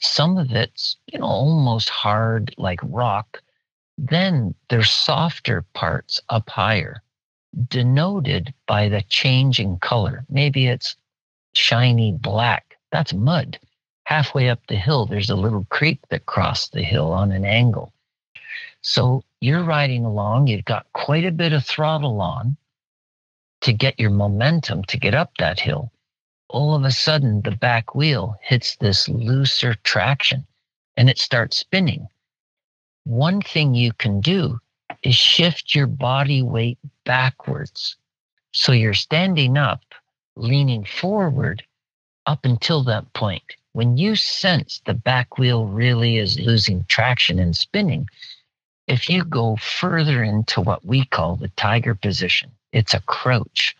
[0.00, 3.40] Some of it's you know almost hard like rock.
[3.98, 7.02] Then there's softer parts up higher,
[7.68, 10.24] denoted by the changing color.
[10.28, 10.96] Maybe it's
[11.54, 12.76] shiny black.
[12.90, 13.60] That's mud
[14.04, 17.92] halfway up the hill, there's a little creek that crossed the hill on an angle.
[18.82, 22.56] So you're riding along, you've got quite a bit of throttle on
[23.60, 25.92] to get your momentum to get up that hill.
[26.48, 30.46] All of a sudden, the back wheel hits this looser traction
[30.96, 32.08] and it starts spinning.
[33.04, 34.58] One thing you can do
[35.02, 37.96] is shift your body weight backwards.
[38.52, 39.82] So you're standing up,
[40.36, 41.62] leaning forward
[42.26, 47.56] up until that point when you sense the back wheel really is losing traction and
[47.56, 48.08] spinning,
[48.86, 53.76] if you go further into what we call the tiger position, it's a crouch.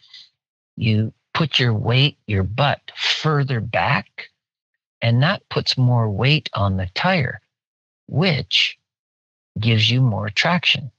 [0.76, 4.28] You put your weight, your butt further back,
[5.02, 7.40] and that puts more weight on the tire,
[8.06, 8.78] which
[9.58, 10.90] gives you more traction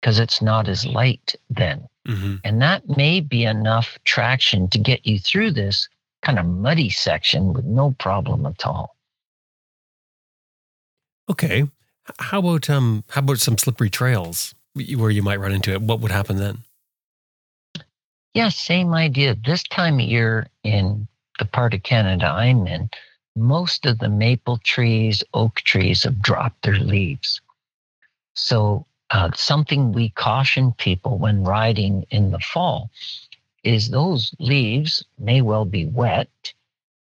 [0.00, 1.86] because it's not as light then.
[2.06, 2.36] Mm-hmm.
[2.44, 5.88] And that may be enough traction to get you through this
[6.22, 8.96] kind of muddy section with no problem at all.
[11.30, 11.66] Okay.
[12.18, 15.82] How about um how about some slippery trails where you might run into it?
[15.82, 16.58] What would happen then?
[18.34, 19.34] Yeah, same idea.
[19.34, 22.88] This time of year in the part of Canada I'm in,
[23.36, 27.40] most of the maple trees, oak trees have dropped their leaves.
[28.34, 32.90] So, uh, something we caution people when riding in the fall
[33.64, 36.52] is those leaves may well be wet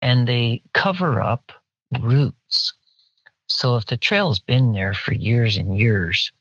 [0.01, 1.51] and they cover up
[1.99, 2.73] roots.
[3.47, 6.31] So if the trail's been there for years and years,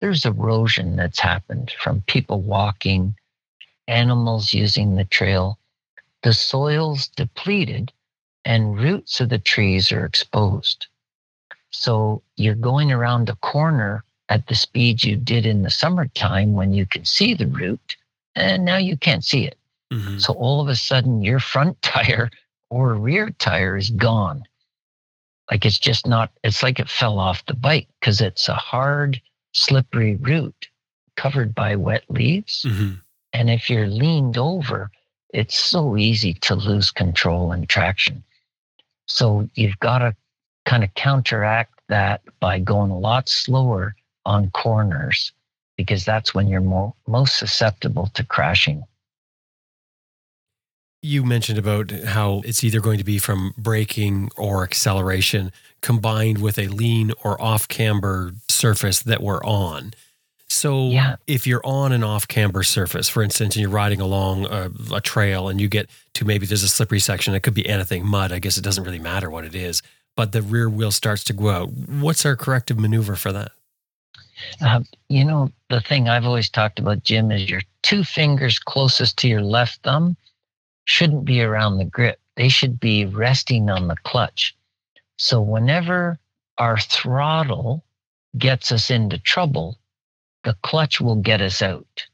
[0.00, 3.14] there's erosion that's happened from people walking,
[3.88, 5.58] animals using the trail.
[6.22, 7.92] The soil's depleted
[8.44, 10.86] and roots of the trees are exposed.
[11.70, 16.72] So you're going around a corner at the speed you did in the summertime when
[16.72, 17.96] you can see the root
[18.34, 19.58] and now you can't see it.
[19.92, 20.18] Mm-hmm.
[20.18, 22.30] So all of a sudden, your front tire
[22.70, 24.44] or rear tire is gone.
[25.50, 29.20] Like it's just not, it's like it fell off the bike because it's a hard,
[29.52, 30.68] slippery route
[31.16, 32.64] covered by wet leaves.
[32.66, 32.94] Mm-hmm.
[33.34, 34.90] And if you're leaned over,
[35.34, 38.22] it's so easy to lose control and traction.
[39.06, 40.14] So you've got to
[40.64, 45.32] kind of counteract that by going a lot slower on corners
[45.82, 48.84] because that's when you're more, most susceptible to crashing.
[51.02, 56.58] You mentioned about how it's either going to be from braking or acceleration combined with
[56.58, 59.94] a lean or off camber surface that we're on.
[60.48, 61.16] So, yeah.
[61.26, 65.00] if you're on an off camber surface, for instance, and you're riding along a, a,
[65.00, 68.30] trail and you get to maybe there's a slippery section, it could be anything, mud,
[68.30, 69.82] I guess it doesn't really matter what it is,
[70.14, 71.70] but the rear wheel starts to go out.
[71.72, 73.52] What's our corrective maneuver for that?
[74.60, 79.18] Uh, you know, the thing I've always talked about, Jim, is your two fingers closest
[79.18, 80.16] to your left thumb
[80.84, 82.18] shouldn't be around the grip.
[82.36, 84.56] They should be resting on the clutch.
[85.18, 86.18] So whenever
[86.58, 87.84] our throttle
[88.38, 89.78] gets us into trouble,
[90.44, 92.06] the clutch will get us out.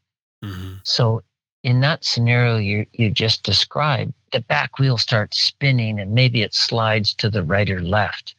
[0.45, 0.75] Mm-hmm.
[0.85, 1.23] So
[1.63, 6.55] in that scenario you you just described, the back wheel starts spinning and maybe it
[6.55, 8.35] slides to the right or left.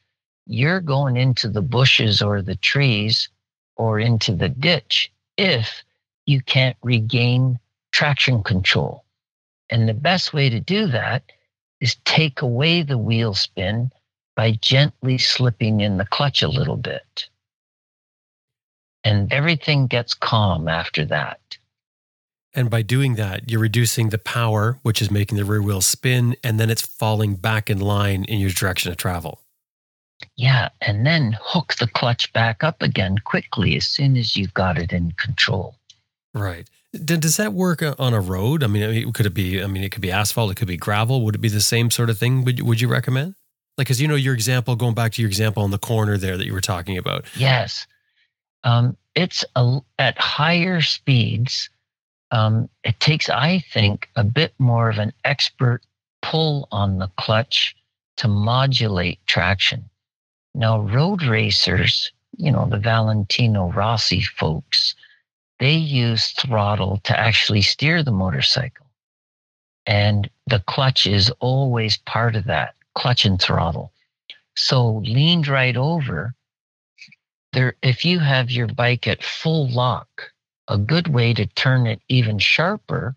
[0.50, 3.30] you're going into the bushes or the trees
[3.80, 5.84] or into the ditch if
[6.26, 7.58] you can't regain
[7.92, 9.06] traction control.
[9.72, 11.24] And the best way to do that
[11.80, 13.92] is take away the wheel spin
[14.36, 17.30] by gently slipping in the clutch a little bit.
[19.04, 21.40] And everything gets calm after that.
[22.54, 26.36] And by doing that, you're reducing the power, which is making the rear wheel spin,
[26.44, 29.40] and then it's falling back in line in your direction of travel.
[30.36, 30.70] Yeah.
[30.82, 34.92] And then hook the clutch back up again quickly as soon as you've got it
[34.92, 35.76] in control.
[36.34, 36.68] Right.
[36.92, 38.64] Does that work on a road?
[38.64, 39.62] I mean, could it be?
[39.62, 40.52] I mean, it could be asphalt.
[40.52, 41.24] It could be gravel.
[41.24, 42.44] Would it be the same sort of thing?
[42.46, 43.36] Would Would you recommend?
[43.78, 46.36] Like, because you know your example, going back to your example on the corner there
[46.36, 47.26] that you were talking about.
[47.38, 47.86] Yes,
[48.64, 51.70] um, it's a, at higher speeds.
[52.32, 55.82] Um, it takes, I think, a bit more of an expert
[56.22, 57.76] pull on the clutch
[58.18, 59.89] to modulate traction.
[60.60, 64.94] Now, road racers, you know, the Valentino Rossi folks,
[65.60, 68.88] they use throttle to actually steer the motorcycle.
[69.86, 73.94] And the clutch is always part of that clutch and throttle.
[74.58, 76.36] So leaned right over,
[77.54, 80.34] there if you have your bike at full lock,
[80.68, 83.16] a good way to turn it even sharper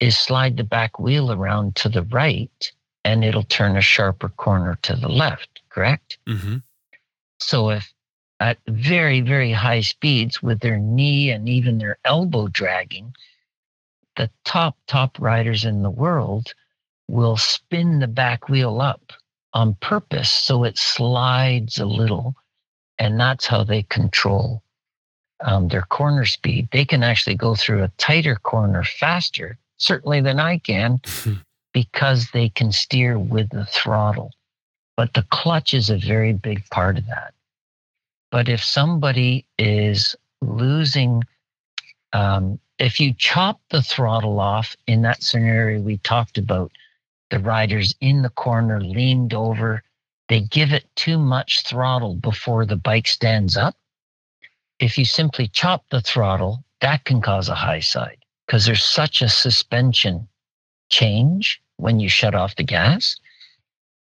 [0.00, 2.72] is slide the back wheel around to the right
[3.06, 6.18] and it'll turn a sharper corner to the left, correct?
[6.28, 6.58] Mm-hmm.
[7.40, 7.92] So if
[8.40, 13.14] at very, very high speeds with their knee and even their elbow dragging,
[14.16, 16.54] the top, top riders in the world
[17.08, 19.12] will spin the back wheel up
[19.52, 22.34] on purpose so it slides a little.
[22.98, 24.62] And that's how they control
[25.42, 26.68] um, their corner speed.
[26.72, 31.00] They can actually go through a tighter corner faster, certainly than I can,
[31.72, 34.30] because they can steer with the throttle.
[34.96, 37.34] But the clutch is a very big part of that.
[38.30, 41.22] But if somebody is losing,
[42.12, 46.72] um, if you chop the throttle off in that scenario we talked about,
[47.30, 49.82] the rider's in the corner, leaned over,
[50.28, 53.76] they give it too much throttle before the bike stands up.
[54.78, 59.22] If you simply chop the throttle, that can cause a high side because there's such
[59.22, 60.28] a suspension
[60.90, 63.16] change when you shut off the gas.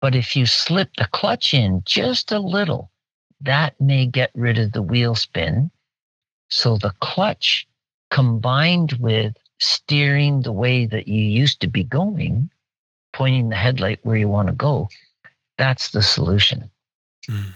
[0.04, 2.90] But if you slip the clutch in just a little,
[3.40, 5.70] that may get rid of the wheel spin.
[6.50, 7.66] So the clutch
[8.10, 12.50] combined with steering the way that you used to be going,
[13.14, 14.90] pointing the headlight where you want to go,
[15.56, 16.70] that's the solution.
[17.26, 17.54] Mm.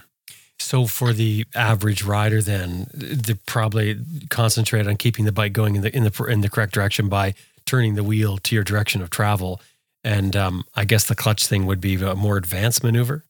[0.59, 5.83] So for the average rider, then they probably concentrate on keeping the bike going in
[5.83, 7.35] the in the in the correct direction by
[7.67, 9.61] turning the wheel to your direction of travel
[10.05, 13.25] and um, I guess the clutch thing would be a more advanced maneuver.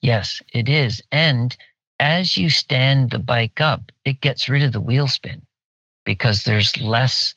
[0.00, 1.02] Yes, it is.
[1.12, 1.56] And
[2.00, 5.42] as you stand the bike up, it gets rid of the wheel spin
[6.04, 7.34] because there's less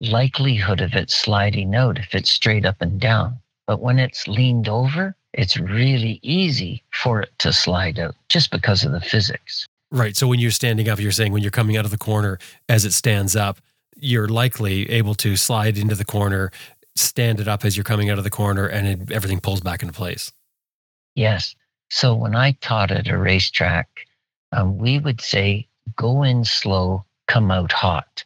[0.00, 3.38] likelihood of it sliding out if it's straight up and down.
[3.66, 8.84] But when it's leaned over, it's really easy for it to slide out just because
[8.84, 9.66] of the physics.
[9.90, 10.16] Right.
[10.16, 12.84] So when you're standing up, you're saying when you're coming out of the corner as
[12.84, 13.60] it stands up,
[13.96, 16.50] you're likely able to slide into the corner
[16.96, 19.82] stand it up as you're coming out of the corner and it, everything pulls back
[19.82, 20.32] into place.
[21.14, 21.54] Yes.
[21.90, 23.88] So when I taught at a racetrack,
[24.52, 28.24] um, we would say go in slow, come out hot,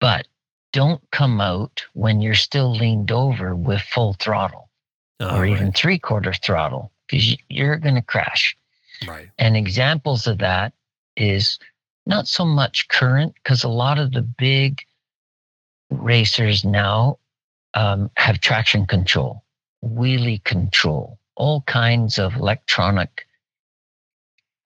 [0.00, 0.26] but
[0.72, 4.68] don't come out when you're still leaned over with full throttle
[5.20, 5.50] oh, or right.
[5.50, 8.56] even three quarter throttle because you're going to crash.
[9.06, 9.28] Right.
[9.38, 10.72] And examples of that
[11.16, 11.58] is
[12.06, 14.82] not so much current because a lot of the big
[15.90, 17.18] racers now
[17.74, 19.42] um, have traction control,
[19.84, 23.26] wheelie control, all kinds of electronic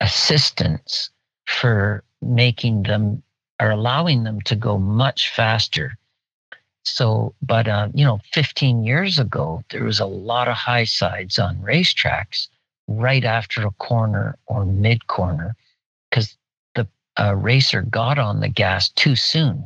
[0.01, 1.09] assistance
[1.45, 3.21] for making them
[3.61, 5.97] or allowing them to go much faster.
[6.83, 11.39] So, but uh, you know, 15 years ago, there was a lot of high sides
[11.39, 12.47] on racetracks
[12.87, 15.55] right after a corner or mid corner
[16.09, 16.35] because
[16.75, 16.87] the
[17.19, 19.65] uh, racer got on the gas too soon.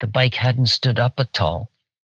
[0.00, 1.70] The bike hadn't stood up at all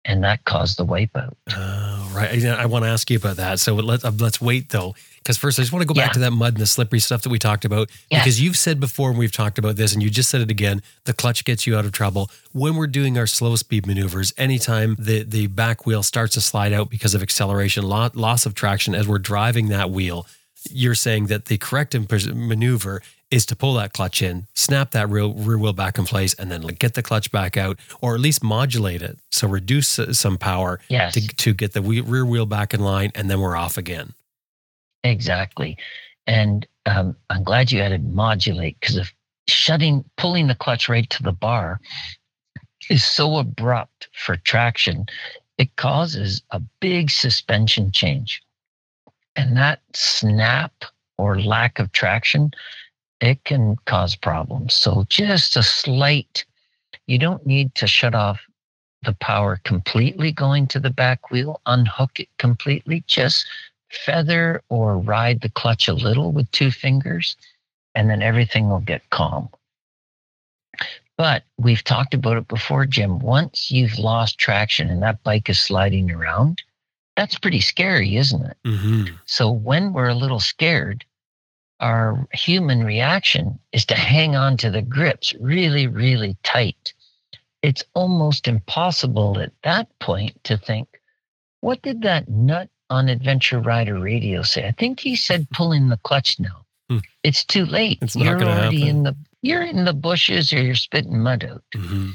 [0.09, 1.35] and that caused the wipeout.
[1.55, 2.45] Oh, right.
[2.45, 3.61] I, I want to ask you about that.
[3.61, 6.07] So let's uh, let's wait though, because first I just want to go yeah.
[6.07, 7.91] back to that mud and the slippery stuff that we talked about.
[8.11, 8.21] Yeah.
[8.21, 10.83] Because you've said before, and we've talked about this, and you just said it again.
[11.05, 14.33] The clutch gets you out of trouble when we're doing our slow speed maneuvers.
[14.39, 18.95] Anytime the the back wheel starts to slide out because of acceleration, loss of traction
[18.95, 20.27] as we're driving that wheel,
[20.71, 25.27] you're saying that the corrective maneuver is to pull that clutch in, snap that rear,
[25.27, 28.21] rear wheel back in place, and then like get the clutch back out, or at
[28.21, 29.19] least modulate it.
[29.31, 31.15] So reduce uh, some power yes.
[31.15, 34.15] to, to get the rear wheel back in line, and then we're off again.
[35.05, 35.77] Exactly.
[36.27, 39.15] And um, I'm glad you added modulate because if
[39.49, 41.81] shutting, pulling the clutch right to the bar
[42.91, 45.07] is so abrupt for traction,
[45.59, 48.43] it causes a big suspension change.
[49.37, 50.73] And that snap
[51.17, 52.53] or lack of traction,
[53.21, 54.75] it can cause problems.
[54.75, 56.45] So just a slight,
[57.07, 58.41] you don't need to shut off
[59.03, 63.47] the power completely going to the back wheel, unhook it completely, just
[63.91, 67.37] feather or ride the clutch a little with two fingers,
[67.95, 69.49] and then everything will get calm.
[71.17, 73.19] But we've talked about it before, Jim.
[73.19, 76.63] Once you've lost traction and that bike is sliding around,
[77.17, 78.57] that's pretty scary, isn't it?
[78.65, 79.15] Mm-hmm.
[79.27, 81.05] So when we're a little scared,
[81.81, 86.93] our human reaction is to hang on to the grips really, really tight.
[87.63, 90.89] It's almost impossible at that point to think,
[91.61, 94.67] what did that nut on Adventure Rider Radio say?
[94.67, 96.65] I think he said pull in the clutch now.
[96.89, 96.99] Hmm.
[97.23, 97.99] It's too late.
[98.01, 98.97] It's you're already happen.
[98.97, 101.63] in the you're in the bushes or you're spitting mud out.
[101.75, 102.11] Mm-hmm.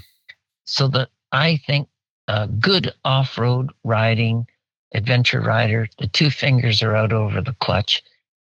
[0.66, 1.88] So that I think
[2.28, 4.47] uh, good off-road riding,
[4.93, 8.01] adventure rider, the two fingers are out over the clutch.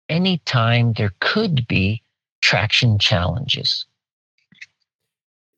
[0.09, 2.02] Anytime there could be
[2.40, 3.86] traction challenges.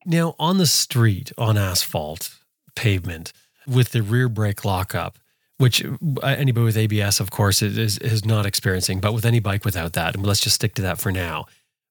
[0.05, 2.35] Now, on the street, on asphalt,
[2.75, 3.33] pavement,
[3.67, 5.19] with the rear brake lockup,
[5.57, 5.89] which uh,
[6.23, 10.15] anybody with ABS, of course, is, is, not experiencing, but with any bike without that,
[10.15, 11.45] and let's just stick to that for now.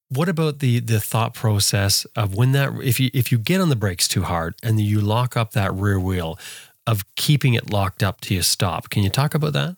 [0.08, 3.70] What about the the thought process of when that if you if you get on
[3.70, 6.38] the brakes too hard and you lock up that rear wheel,
[6.86, 8.88] of keeping it locked up till you stop?
[8.88, 9.76] Can you talk about that?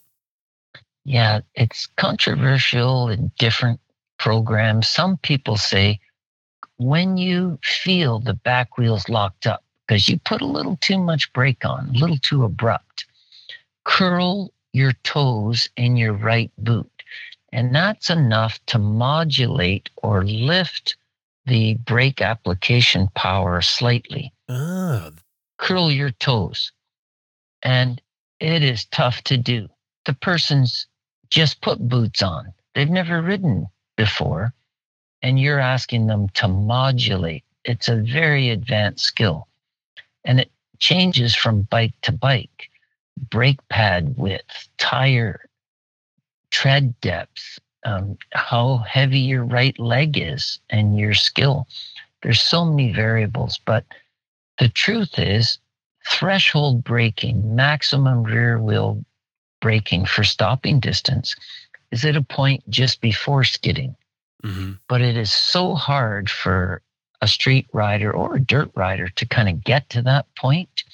[1.09, 3.81] Yeah, it's controversial in different
[4.19, 4.91] programs.
[4.91, 6.01] Some people say
[6.77, 11.33] when you feel the back wheels locked up because you put a little too much
[11.33, 13.07] brake on, a little too abrupt,
[13.85, 17.03] curl your toes in your right boot.
[17.55, 20.99] And that's enough to modulate or lift
[21.47, 24.35] the brake application power slightly.
[24.47, 25.13] Ah,
[25.57, 26.71] Curl your toes.
[27.63, 27.99] And
[28.41, 29.71] it is tough to do.
[30.05, 30.87] The person's
[31.31, 34.53] just put boots on, they've never ridden before,
[35.23, 37.45] and you're asking them to modulate.
[37.65, 39.49] It's a very advanced skill.
[40.25, 42.71] And it changes from bike to bike
[43.31, 45.49] brake pad width, tire
[46.51, 51.67] tread depth, um, how heavy your right leg is, and your skill.
[52.23, 53.85] There's so many variables, but
[54.59, 55.59] the truth is,
[56.07, 59.05] threshold braking, maximum rear wheel
[59.61, 61.35] braking for stopping distance,
[61.91, 63.97] is at a point just before skidding.
[64.43, 66.83] hmm But it is so hard for
[67.21, 70.85] a street rider or a dirt rider to kind of get to that point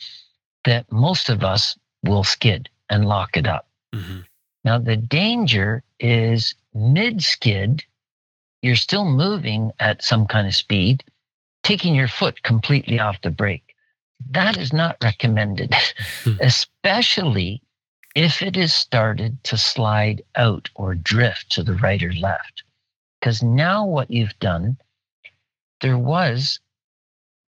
[0.64, 3.68] that most of us will skid and lock it up.
[3.94, 4.20] hmm
[4.64, 7.84] Now, the danger is mid skid,
[8.62, 11.04] you're still moving at some kind of speed,
[11.62, 13.74] taking your foot completely off the brake.
[14.30, 15.74] That is not recommended,
[16.40, 17.60] especially
[18.14, 22.62] if it is started to slide out or drift to the right or left.
[23.20, 24.76] Because now what you've done,
[25.80, 26.60] there was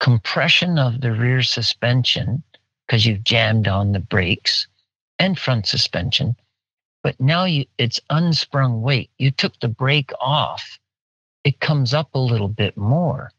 [0.00, 2.42] compression of the rear suspension
[2.86, 4.66] because you've jammed on the brakes
[5.18, 6.36] and front suspension
[7.02, 9.10] but now you it's unsprung weight.
[9.18, 10.78] You took the brake off.
[11.44, 13.30] It comes up a little bit more.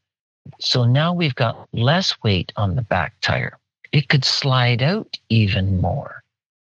[0.60, 3.60] So now we've got less weight on the back tire.
[3.92, 6.24] It could slide out even more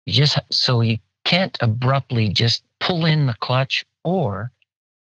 [0.07, 4.51] you just so you can't abruptly just pull in the clutch or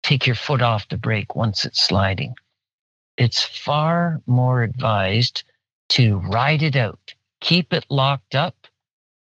[0.02, 2.34] take your foot off the brake once it's sliding
[3.16, 5.44] it's far more advised
[5.88, 8.54] to ride it out keep it locked up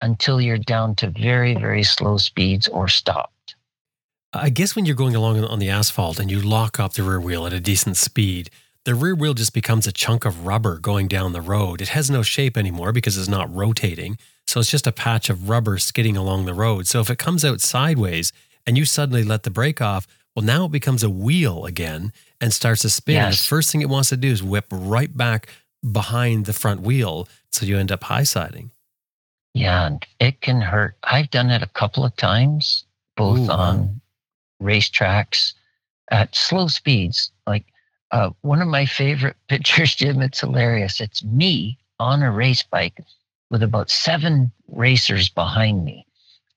[0.03, 3.55] until you're down to very, very slow speeds or stopped.
[4.35, 7.21] I guess when you're going along on the asphalt and you lock up the rear
[7.21, 8.51] wheel at a decent speed,
[8.85, 11.81] the rear wheel just becomes a chunk of rubber going down the road.
[11.81, 14.19] It has no shape anymore because it's not rotating.
[14.47, 16.86] So it's just a patch of rubber skidding along the road.
[16.86, 18.32] So if it comes out sideways
[18.66, 22.53] and you suddenly let the brake off, well, now it becomes a wheel again and
[22.53, 23.14] starts to spin.
[23.14, 23.43] Yes.
[23.43, 25.49] The first thing it wants to do is whip right back
[25.90, 27.28] behind the front wheel.
[27.51, 28.70] So you end up high siding.
[29.55, 30.97] Yeah, and it can hurt.
[31.03, 32.84] I've done it a couple of times,
[33.16, 33.57] both Ooh, wow.
[33.57, 34.01] on
[34.62, 35.53] racetracks
[36.11, 37.30] at slow speeds.
[37.47, 37.66] Like
[38.12, 41.01] uh, one of my favorite pictures, Jim, it's hilarious.
[41.01, 42.99] It's me on a race bike
[43.53, 46.05] with about seven racers behind me.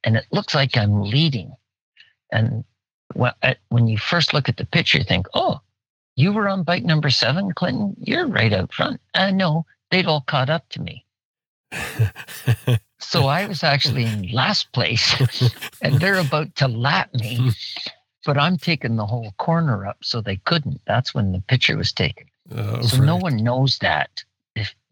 [0.03, 1.51] And it looks like I'm leading.
[2.31, 2.63] And
[3.13, 5.59] when, you first look at the picture, you think, oh,
[6.15, 7.95] you were on bike number seven, Clinton?
[7.99, 9.01] You're right out front.
[9.13, 11.05] Uh, no, they'd all caught up to me.
[12.99, 15.13] So I was actually in last place
[15.81, 17.51] and they're about to lap me.
[18.25, 20.81] but I'm taking the whole corner up so they couldn't.
[20.87, 22.25] That's when the picture was taken.
[22.51, 24.23] Uh, So no one knows that.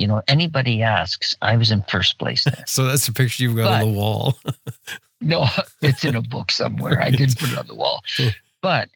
[0.04, 2.66] You know anybody asks, I was in first place there.
[2.68, 4.38] So that's the picture you've got on the wall.
[5.22, 5.47] No,
[5.82, 7.01] it's in a book somewhere.
[7.01, 8.04] I didn't put it on the wall.
[8.62, 8.89] But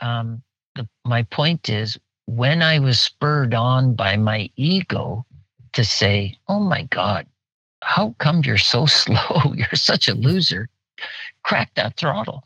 [0.00, 0.42] um,
[0.74, 5.24] the, my point is, when I was spurred on by my ego
[5.72, 7.26] to say, "Oh my God,
[7.82, 9.54] how come you're so slow?
[9.54, 10.68] You're such a loser,"
[11.42, 12.44] crack that throttle.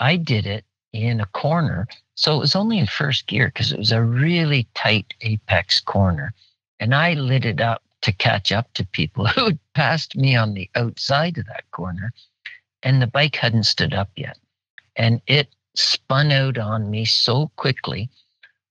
[0.00, 1.86] I did it in a corner,
[2.16, 6.34] so it was only in first gear because it was a really tight apex corner,
[6.80, 10.54] and I lit it up to catch up to people who had passed me on
[10.54, 12.12] the outside of that corner
[12.84, 14.38] and the bike hadn't stood up yet.
[14.94, 18.10] And it spun out on me so quickly.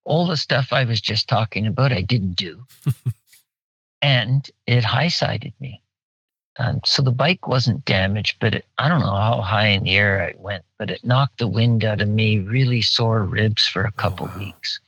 [0.05, 2.65] All the stuff I was just talking about, I didn't do.
[4.01, 5.81] and it high sided me.
[6.59, 9.97] Um, so the bike wasn't damaged, but it, I don't know how high in the
[9.97, 13.83] air I went, but it knocked the wind out of me, really sore ribs for
[13.83, 14.37] a couple wow.
[14.37, 14.79] weeks.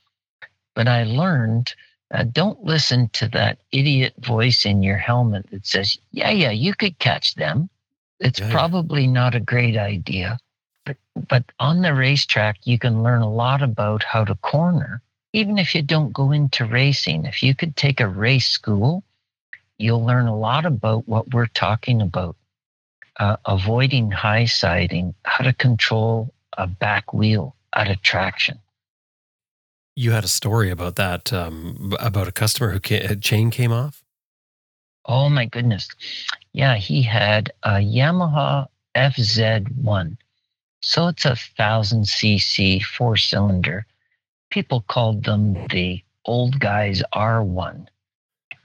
[0.75, 1.73] But I learned
[2.13, 6.73] uh, don't listen to that idiot voice in your helmet that says, yeah, yeah, you
[6.75, 7.69] could catch them.
[8.19, 10.39] It's Yeah, probably not a great idea.
[10.85, 10.97] But
[11.27, 15.01] but on the racetrack you can learn a lot about how to corner.
[15.33, 19.03] Even if you don't go into racing if you could take a race school
[19.77, 22.35] you'll learn a lot about what we're talking about.
[23.17, 28.59] Uh, avoiding high siding how to control a back wheel out of traction
[29.95, 33.71] You had a story about that, um, about a customer who ca- a chain came
[33.71, 34.03] off.
[35.05, 35.87] Oh my goodness.
[36.51, 40.17] Yeah, he had a Yamaha FZ1.
[40.81, 43.85] So it's a thousand cc four cylinder.
[44.51, 47.87] People called them the old guys R1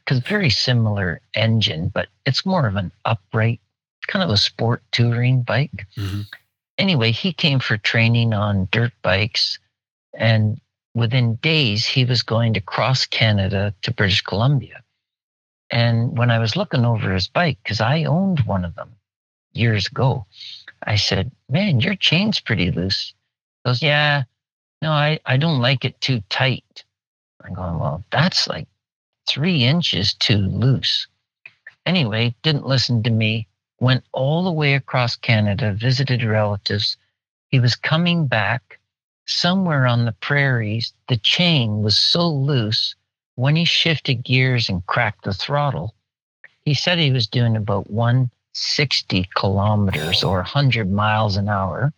[0.04, 3.60] because very similar engine, but it's more of an upright,
[4.06, 5.86] kind of a sport touring bike.
[5.96, 6.26] Mhm.
[6.78, 9.58] Anyway, he came for training on dirt bikes,
[10.14, 10.60] and
[10.94, 14.82] within days, he was going to cross Canada to British Columbia.
[15.70, 18.96] And when I was looking over his bike, because I owned one of them
[19.52, 20.26] years ago,
[20.82, 23.14] I said, Man, your chain's pretty loose.
[23.62, 24.24] He goes, Yeah,
[24.82, 26.84] no, I, I don't like it too tight.
[27.44, 28.66] I'm going, Well, that's like
[29.28, 31.06] three inches too loose.
[31.86, 33.46] Anyway, didn't listen to me,
[33.78, 36.96] went all the way across Canada, visited relatives.
[37.48, 38.79] He was coming back
[39.30, 40.92] somewhere on the prairies.
[41.08, 42.94] The chain was so loose
[43.40, 45.94] when he shifted gears and cracked the throttle,
[46.64, 51.92] he said he was doing about 160 kilometers or 100 miles an hour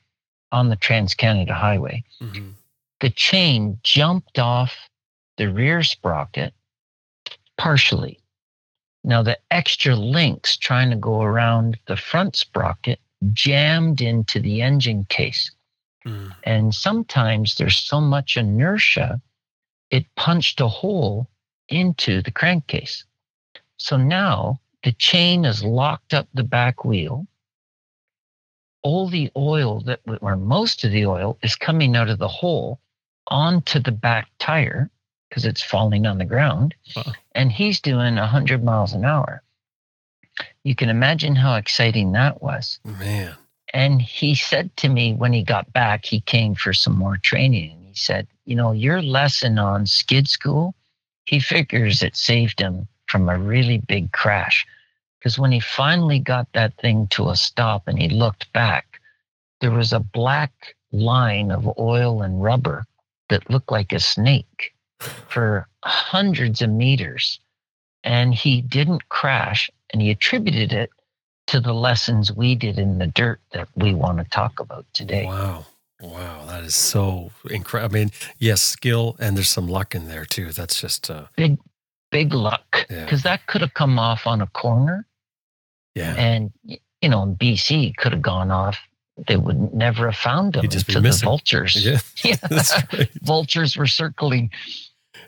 [0.53, 2.05] on the Trans Canada Highway.
[2.21, 2.55] Mhm.
[3.01, 4.89] The chain jumped off
[5.37, 6.55] the rear sprocket
[7.57, 8.21] partially.
[9.03, 13.01] Now, the extra links trying to go around the front sprocket
[13.33, 15.51] jammed into the engine case.
[16.07, 16.35] Mm.
[16.45, 19.21] And sometimes there's so much inertia,
[19.91, 21.29] it punched a hole
[21.69, 23.05] into the crankcase.
[23.77, 27.27] So now the chain has locked up the back wheel.
[28.83, 32.81] All the oil that, or most of the oil, is coming out of the hole
[33.29, 34.91] onto the back tire
[35.29, 36.75] because it's falling on the ground.
[36.97, 37.05] Wow.
[37.35, 39.43] And he's doing 100 miles an hour.
[40.65, 42.81] You can imagine how exciting that was.
[42.85, 43.37] Man.
[43.73, 47.73] And he said to me when he got back, he came for some more training.
[47.73, 50.75] And he said, You know, your lesson on skid school,
[51.25, 54.67] he figures it saved him from a really big crash.
[55.19, 59.01] Because when he finally got that thing to a stop and he looked back,
[59.61, 62.85] there was a black line of oil and rubber
[63.31, 67.41] that looked like a snake for hundreds of meters.
[68.05, 70.91] And he didn't crash and he attributed it
[71.49, 75.25] to the lessons we did in the dirt that we want to talk about today.
[75.27, 75.67] Wow.
[76.01, 76.47] Wow.
[76.47, 77.97] That is so incredible.
[77.97, 80.53] I mean, yes, skill and there's some luck in there too.
[80.53, 81.59] That's just, uh, Big,
[82.11, 83.05] big luck Yeah.
[83.05, 85.07] because that could have come off on a corner,
[85.95, 86.15] yeah.
[86.17, 88.79] and you know, in BC could have gone off.
[89.29, 91.27] They would never have found them just be the missing.
[91.27, 91.85] vultures.
[91.85, 91.99] Yeah.
[92.25, 92.37] Yeah.
[92.93, 93.11] Right.
[93.23, 94.51] vultures were circling.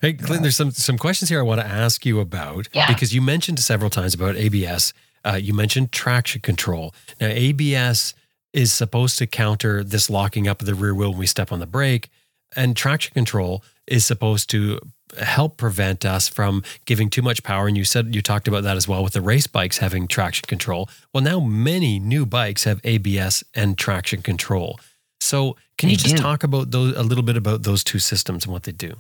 [0.01, 2.87] Hey, Clint, there's some some questions here I want to ask you about Yeah.
[2.89, 4.93] because you mentioned several times about ABS.
[5.25, 6.95] Uh, you mentioned traction control.
[7.21, 8.15] Now, ABS
[8.53, 11.61] is supposed to counter this locking up of the rear wheel when we step on
[11.61, 12.09] the brake,
[12.55, 14.79] and traction control is supposed to
[15.21, 17.67] help prevent us from giving too much power.
[17.67, 20.47] And you said you talked about that as well with the race bikes having traction
[20.47, 20.89] control.
[21.13, 24.79] Well, now many new bikes have ABS and traction control.
[25.21, 26.23] So, can you They just do.
[26.23, 28.95] talk about those a little bit about those two systems and what they do?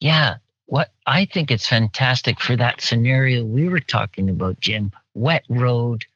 [0.00, 0.36] Yeah.
[0.72, 4.90] What I think it's fantastic for that scenario we were talking about, Jim.
[5.12, 6.06] Wet road.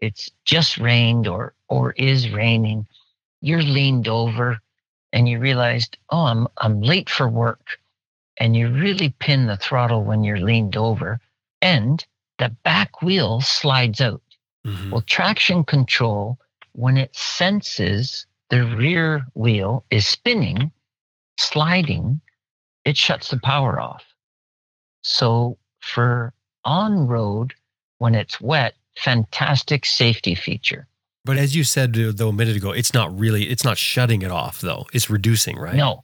[0.00, 2.86] It's just rained or or is raining.
[3.40, 4.60] You're leaned over.
[5.12, 7.80] and you realized, oh, I'm I'm late for work,
[8.38, 11.20] and you really pin the throttle when you're leaned over,
[11.60, 12.06] and
[12.38, 14.22] the back wheel slides out.
[14.64, 14.90] Mhm.
[14.92, 16.38] Well, traction control,
[16.74, 20.70] when it senses the rear wheel is spinning,
[21.38, 22.20] sliding,
[22.90, 24.04] it shuts the power off.
[25.02, 26.34] So for
[26.64, 27.54] on road,
[27.98, 30.88] when it's wet, fantastic safety feature.
[31.24, 34.32] But as you said though a minute ago, it's not really it's not shutting it
[34.32, 34.86] off though.
[34.92, 35.76] It's reducing, right?
[35.76, 36.02] No.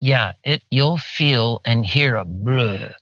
[0.00, 2.92] Yeah, it you'll feel and hear a bleh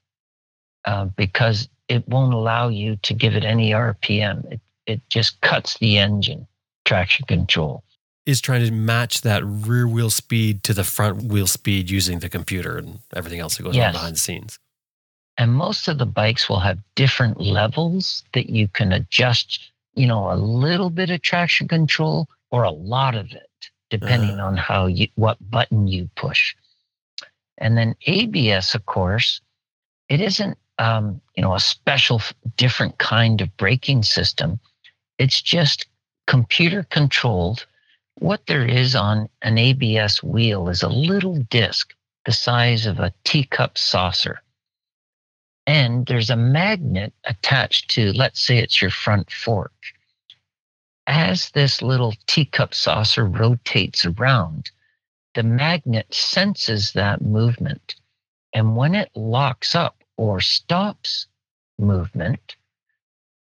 [0.84, 4.52] uh, because it won't allow you to give it any RPM.
[4.52, 6.46] It it just cuts the engine
[6.84, 7.82] traction control.
[8.24, 12.28] Is trying to match that rear wheel speed to the front wheel speed using the
[12.28, 14.58] computer and everything else that goes on behind the scenes.
[15.38, 20.30] And most of the bikes will have different levels that you can adjust, you know,
[20.30, 23.50] a little bit of traction control or a lot of it,
[23.90, 26.54] depending on how you what button you push.
[27.58, 29.40] And then ABS, of course,
[30.08, 32.20] it isn't um, you know a special
[32.56, 34.60] different kind of braking system.
[35.18, 35.86] It's just
[36.26, 37.66] computer controlled.
[38.18, 41.94] What there is on an ABS wheel is a little disc
[42.24, 44.42] the size of a teacup saucer
[45.66, 49.72] and there's a magnet attached to, let's say it's your front fork.
[51.06, 54.70] As this little teacup saucer rotates around,
[55.34, 57.94] the magnet senses that movement.
[58.52, 61.26] And when it locks up or stops
[61.78, 62.56] movement,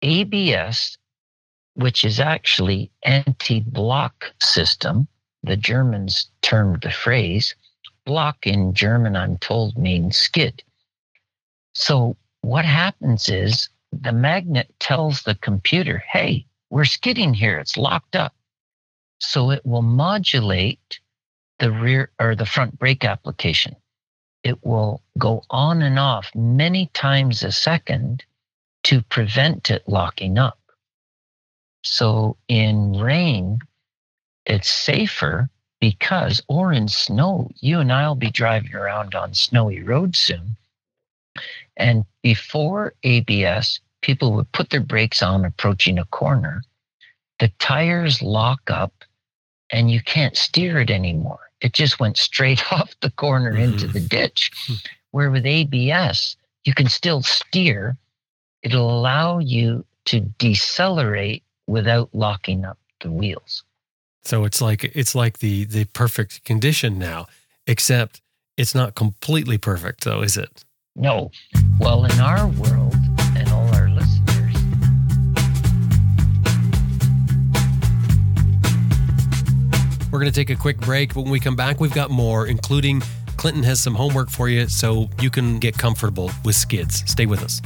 [0.01, 0.97] ABS,
[1.75, 5.07] which is actually anti block system,
[5.43, 7.55] the Germans termed the phrase,
[8.05, 10.63] block in German, I'm told, means skid.
[11.73, 17.57] So what happens is the magnet tells the computer, hey, we're skidding here.
[17.59, 18.33] It's locked up.
[19.19, 20.99] So it will modulate
[21.59, 23.75] the rear or the front brake application.
[24.43, 28.23] It will go on and off many times a second
[28.83, 30.59] to prevent it locking up.
[31.85, 33.59] So in rain,
[34.45, 39.83] it's safer because, or in snow, you and I will be driving around on snowy
[39.83, 40.57] roads soon.
[41.77, 46.63] And before ABS, people would put their brakes on approaching a corner.
[47.39, 48.93] The tires lock up
[49.69, 51.51] and you can't steer it anymore.
[51.61, 53.93] It just went straight off the corner into Mhm.
[53.93, 54.51] the ditch.
[55.11, 57.97] Where with ABS, you can still steer.
[58.63, 63.63] It'll allow you to decelerate without locking up the wheels.
[64.23, 67.27] So it's like it's like the the perfect condition now,
[67.67, 68.21] except
[68.57, 70.63] it's not completely perfect though, is it?
[70.95, 71.31] No.
[71.79, 72.95] Well, in our world
[73.35, 74.55] and all our listeners,
[80.11, 81.13] We're going to take a quick break.
[81.13, 83.01] But when we come back, we've got more, including
[83.35, 87.03] Clinton has some homework for you so you can get comfortable with skids.
[87.05, 87.61] Stay with us.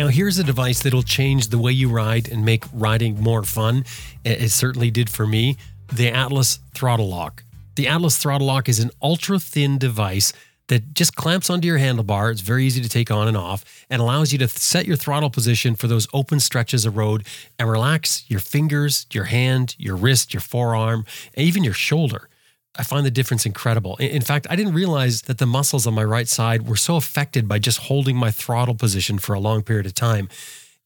[0.00, 3.84] Now, here's a device that'll change the way you ride and make riding more fun.
[4.24, 5.58] It certainly did for me.
[5.92, 7.44] The Atlas Throttle Lock.
[7.74, 10.32] The Atlas Throttle Lock is an ultra thin device
[10.68, 12.32] that just clamps onto your handlebar.
[12.32, 15.28] It's very easy to take on and off and allows you to set your throttle
[15.28, 17.26] position for those open stretches of road
[17.58, 22.30] and relax your fingers, your hand, your wrist, your forearm, and even your shoulder.
[22.76, 23.96] I find the difference incredible.
[23.96, 27.48] In fact, I didn't realize that the muscles on my right side were so affected
[27.48, 30.28] by just holding my throttle position for a long period of time.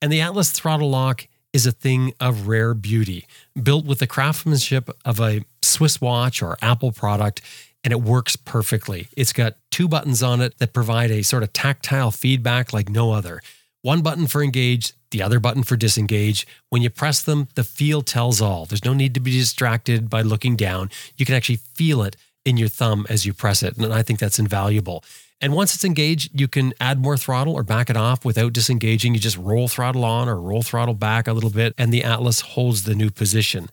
[0.01, 3.27] And the Atlas throttle lock is a thing of rare beauty,
[3.63, 7.43] built with the craftsmanship of a Swiss watch or Apple product,
[7.85, 9.09] and it works perfectly.
[9.17, 13.13] It's got two buttons on it that provide a sort of tactile feedback like no
[13.13, 13.41] other.
[13.83, 16.45] One button for engage, the other button for disengage.
[16.71, 18.67] When you press them, the feel tells all.
[18.67, 20.91] There's no need to be distracted by looking down.
[21.17, 23.77] You can actually feel it in your thumb as you press it.
[23.77, 25.05] And I think that's invaluable.
[25.41, 29.15] And once it's engaged, you can add more throttle or back it off without disengaging.
[29.15, 32.41] You just roll throttle on or roll throttle back a little bit, and the Atlas
[32.41, 33.69] holds the new position.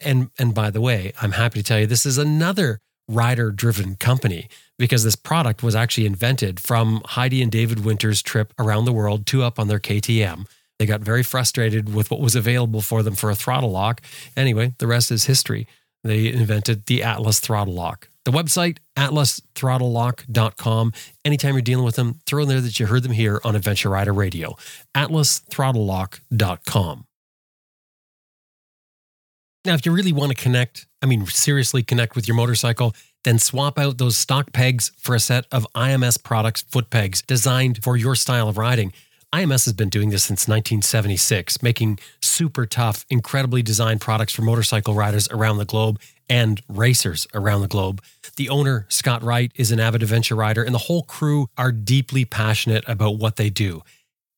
[0.00, 3.96] And and by the way, I'm happy to tell you this is another rider driven
[3.96, 8.92] company because this product was actually invented from Heidi and David Winter's trip around the
[8.92, 10.46] world, two up on their KTM.
[10.78, 14.00] They got very frustrated with what was available for them for a throttle lock.
[14.36, 15.66] Anyway, the rest is history.
[16.02, 18.08] They invented the Atlas throttle lock.
[18.24, 20.92] The website, atlasthrottlelock.com.
[21.24, 23.90] Anytime you're dealing with them, throw in there that you heard them here on Adventure
[23.90, 24.56] Rider Radio.
[24.94, 27.06] atlasthrottlelock.com.
[29.66, 32.94] Now, if you really want to connect, I mean, seriously connect with your motorcycle,
[33.24, 37.82] then swap out those stock pegs for a set of IMS products foot pegs designed
[37.82, 38.92] for your style of riding.
[39.34, 44.94] IMS has been doing this since 1976, making super tough, incredibly designed products for motorcycle
[44.94, 48.00] riders around the globe and racers around the globe.
[48.36, 52.24] The owner, Scott Wright, is an avid adventure rider, and the whole crew are deeply
[52.24, 53.82] passionate about what they do.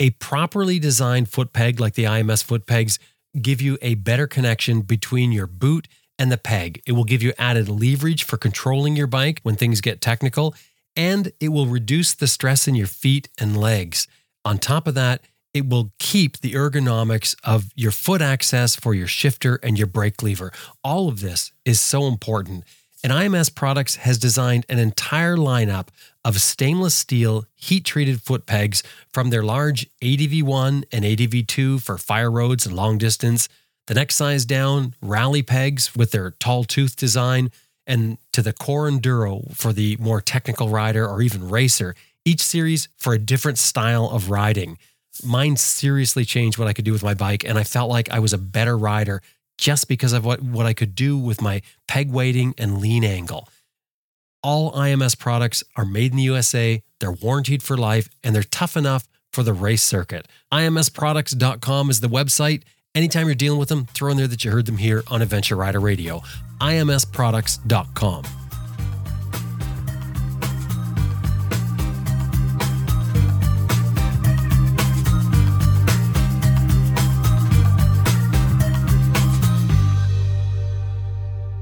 [0.00, 2.98] A properly designed foot peg like the IMS foot pegs
[3.38, 5.88] give you a better connection between your boot
[6.18, 6.80] and the peg.
[6.86, 10.54] It will give you added leverage for controlling your bike when things get technical,
[10.96, 14.08] and it will reduce the stress in your feet and legs.
[14.46, 15.22] On top of that,
[15.52, 20.22] it will keep the ergonomics of your foot access for your shifter and your brake
[20.22, 20.52] lever.
[20.84, 22.62] All of this is so important.
[23.02, 25.88] And IMS Products has designed an entire lineup
[26.24, 32.30] of stainless steel heat treated foot pegs from their large ADV1 and ADV2 for fire
[32.30, 33.48] roads and long distance,
[33.88, 37.50] the next size down rally pegs with their tall tooth design,
[37.84, 41.96] and to the Core Enduro for the more technical rider or even racer,
[42.26, 44.76] each series for a different style of riding.
[45.24, 48.18] Mine seriously changed what I could do with my bike, and I felt like I
[48.18, 49.22] was a better rider
[49.56, 53.48] just because of what, what I could do with my peg weighting and lean angle.
[54.42, 58.76] All IMS products are made in the USA, they're warranted for life, and they're tough
[58.76, 60.28] enough for the race circuit.
[60.52, 62.62] IMSproducts.com is the website.
[62.94, 65.56] Anytime you're dealing with them, throw in there that you heard them here on Adventure
[65.56, 66.22] Rider Radio.
[66.60, 68.45] IMSproducts.com.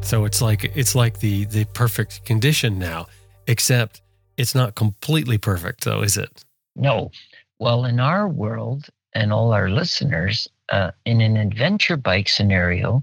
[0.05, 3.07] So it's like it's like the the perfect condition now,
[3.47, 4.03] except
[4.37, 6.45] it's not completely perfect, though, is it?
[6.77, 7.11] No.
[7.59, 13.03] Well, in our world and all our listeners, uh, in an adventure bike scenario,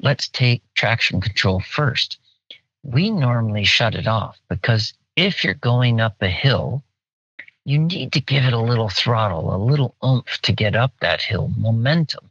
[0.00, 2.18] let's take traction control first.
[2.84, 6.84] We normally shut it off because if you're going up a hill,
[7.64, 11.22] you need to give it a little throttle, a little oomph to get up that
[11.22, 12.30] hill, momentum.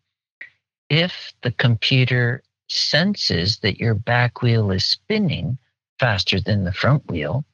[0.89, 5.57] If the computer senses that your back wheel is spinning
[5.99, 7.45] faster than the front wheel,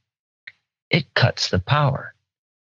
[0.90, 2.14] it cuts the power.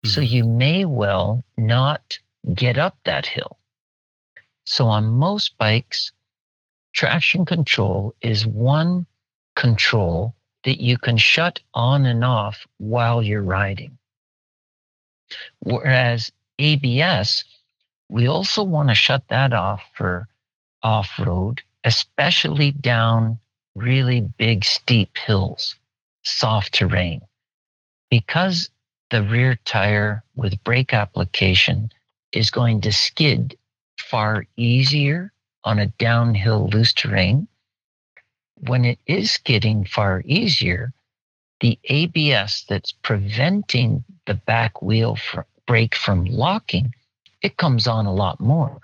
[0.06, 0.10] Mm-hmm.
[0.10, 2.20] So you may well not
[2.54, 3.58] get up that hill.
[4.66, 6.12] So on most bikes,
[6.94, 9.06] traction control is one
[9.56, 13.98] control that you can shut on and off while you're riding.
[15.60, 17.44] Whereas ABS,
[18.10, 20.28] we also want to shut that off for
[20.84, 23.40] off road especially down
[23.74, 25.78] really big, steep hills,
[26.26, 27.22] soft terrain.
[28.12, 28.70] Because
[29.10, 31.90] the rear tire with brake application
[32.34, 33.58] is going to skid
[33.98, 35.32] far easier
[35.64, 37.48] on a downhill loose terrain.
[38.56, 40.92] When it is skidding far easier,
[41.62, 46.94] the ABS that's preventing the back wheel from, brake from locking,
[47.42, 48.78] it comes on a lot more.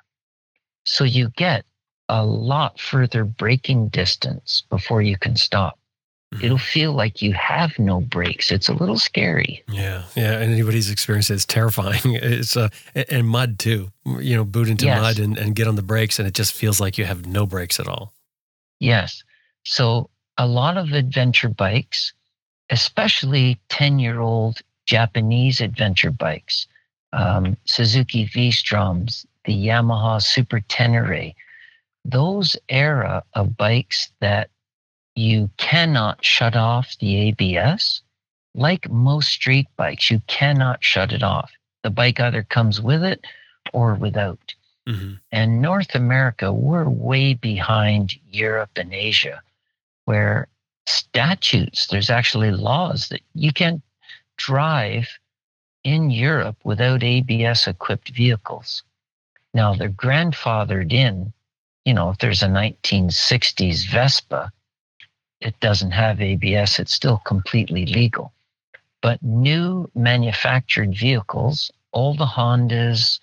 [0.85, 1.65] So you get
[2.13, 5.79] a lot further braking distance before you can stop.
[6.31, 6.45] Mm-hmm.
[6.45, 8.51] It'll feel like you have no brakes.
[8.51, 9.63] It's a little scary.
[9.67, 10.33] Yeah, yeah.
[10.33, 12.01] And anybody's experience is terrifying.
[12.05, 12.69] It's uh,
[13.09, 13.91] and mud too.
[14.05, 15.01] You know, boot into yes.
[15.01, 17.47] mud and, and get on the brakes, and it just feels like you have no
[17.47, 18.13] brakes at all.
[18.79, 19.23] Yes.
[19.63, 22.13] So a lot of adventure bikes,
[22.69, 26.67] especially ten-year-old Japanese adventure bikes,
[27.11, 31.33] um, Suzuki V-Stroms, the Yamaha Super Tenere,
[32.05, 34.49] those era of bikes that
[35.15, 38.01] you cannot shut off the ABS,
[38.55, 41.51] like most street bikes, you cannot shut it off.
[41.83, 43.25] The bike either comes with it
[43.73, 44.53] or without.
[44.87, 45.13] Mm-hmm.
[45.31, 49.41] And North America, we're way behind Europe and Asia,
[50.05, 50.47] where
[50.85, 53.81] statutes, there's actually laws that you can't
[54.37, 55.07] drive
[55.83, 58.83] in Europe without ABS equipped vehicles.
[59.53, 61.31] Now, they're grandfathered in
[61.85, 64.51] you know, if there's a 1960s Vespa,
[65.41, 68.31] it doesn't have ABS, it's still completely legal.
[69.01, 73.19] But new manufactured vehicles, all the Hondas,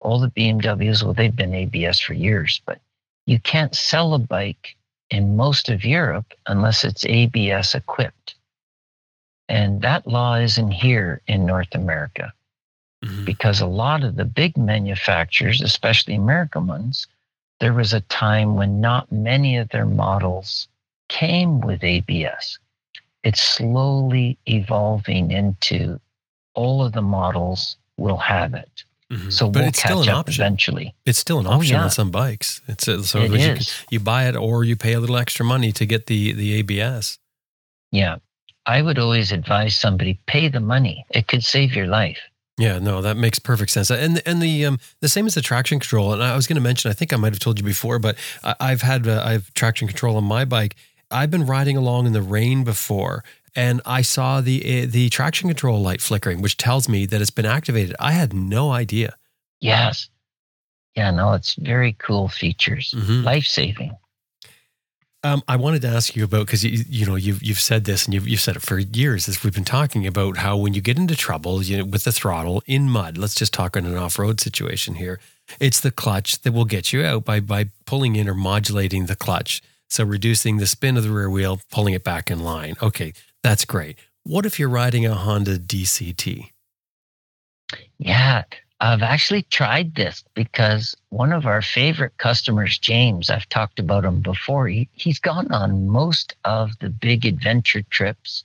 [0.00, 2.80] all the BMWs, well, they've been ABS for years, but
[3.26, 4.76] you can't sell a bike
[5.10, 8.34] in most of Europe unless it's ABS equipped.
[9.48, 12.32] And that law isn't here in North America
[13.04, 13.24] mm-hmm.
[13.24, 17.06] because a lot of the big manufacturers, especially American ones,
[17.60, 20.66] there was a time when not many of their models
[21.08, 22.58] came with ABS.
[23.22, 26.00] It's slowly evolving into
[26.54, 28.84] all of the models will have it.
[29.10, 29.30] Mm-hmm.
[29.30, 30.42] So but we'll it's still an option.
[30.42, 30.94] eventually.
[31.04, 31.84] It's still an option oh, yeah.
[31.84, 32.62] on some bikes.
[32.68, 33.58] It's a, so it you, can,
[33.90, 37.18] you buy it or you pay a little extra money to get the the ABS.
[37.90, 38.16] Yeah,
[38.66, 41.04] I would always advise somebody pay the money.
[41.10, 42.20] It could save your life.
[42.60, 43.90] Yeah, no, that makes perfect sense.
[43.90, 46.12] And and the um, the same as the traction control.
[46.12, 48.16] And I was going to mention, I think I might have told you before, but
[48.44, 50.76] I, I've had uh, I've traction control on my bike.
[51.10, 53.24] I've been riding along in the rain before,
[53.56, 57.30] and I saw the uh, the traction control light flickering, which tells me that it's
[57.30, 57.96] been activated.
[57.98, 59.16] I had no idea.
[59.60, 60.10] Yes.
[60.96, 63.24] Yeah, no, it's very cool features, Mhm.
[63.24, 63.96] life saving.
[65.22, 68.06] Um, I wanted to ask you about because you you know you've you've said this
[68.06, 70.80] and you've you've said it for years as we've been talking about how when you
[70.80, 73.96] get into trouble you know, with the throttle in mud, let's just talk on an
[73.96, 75.20] off road situation here.
[75.58, 79.16] It's the clutch that will get you out by by pulling in or modulating the
[79.16, 79.60] clutch,
[79.90, 82.76] so reducing the spin of the rear wheel, pulling it back in line.
[82.80, 83.12] Okay,
[83.42, 83.98] that's great.
[84.22, 86.50] What if you're riding a Honda DCT?
[87.98, 88.44] Yeah,
[88.82, 94.20] I've actually tried this because one of our favorite customers, James, I've talked about him
[94.20, 94.68] before.
[94.68, 98.42] He, he's gone on most of the big adventure trips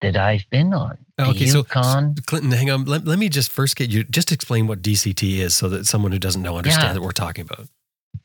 [0.00, 0.98] that I've been on.
[1.20, 2.14] Okay, so Yukon.
[2.26, 2.84] Clinton, hang on.
[2.86, 6.12] Let, let me just first get you just explain what DCT is, so that someone
[6.12, 6.92] who doesn't know understand Yeah.
[6.94, 7.68] that we're talking about.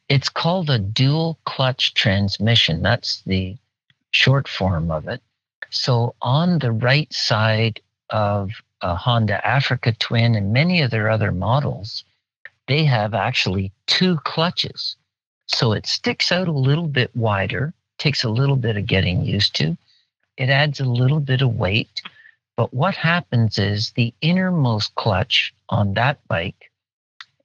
[0.09, 2.81] It's called a dual clutch transmission.
[2.81, 3.57] That's the
[4.11, 5.21] short form of it.
[5.69, 7.79] So on the right side
[8.11, 8.51] of
[8.83, 12.03] a Honda Africa Twin and many of their other models,
[12.67, 14.95] they have actually two clutches.
[15.47, 19.55] So it sticks out a little bit wider, takes a little bit of getting used
[19.55, 19.77] to.
[20.37, 22.01] It adds a little bit of weight.
[22.55, 26.69] But what happens is the innermost clutch on that bike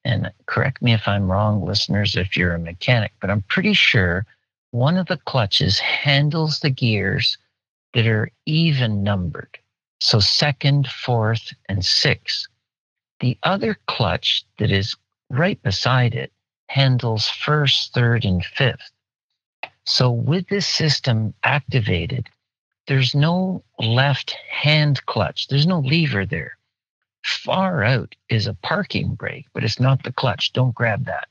[0.05, 4.27] and correct me if I'm wrong, listeners, if you're a mechanic, but I'm pretty sure
[4.71, 7.39] one of the clutches handles the gears
[7.95, 9.59] that are even numbered.
[10.01, 12.47] So second, fourth, and sixth.
[13.21, 14.97] The other clutch that is
[15.31, 16.33] right beside it
[16.69, 18.91] handles first, third, and fifth.
[19.85, 22.29] So with this system activated,
[22.87, 26.59] there's no left hand clutch, there's no lever there
[27.29, 30.53] far out is a parking brake, but it's not the clutch.
[30.53, 31.29] Don't grab that.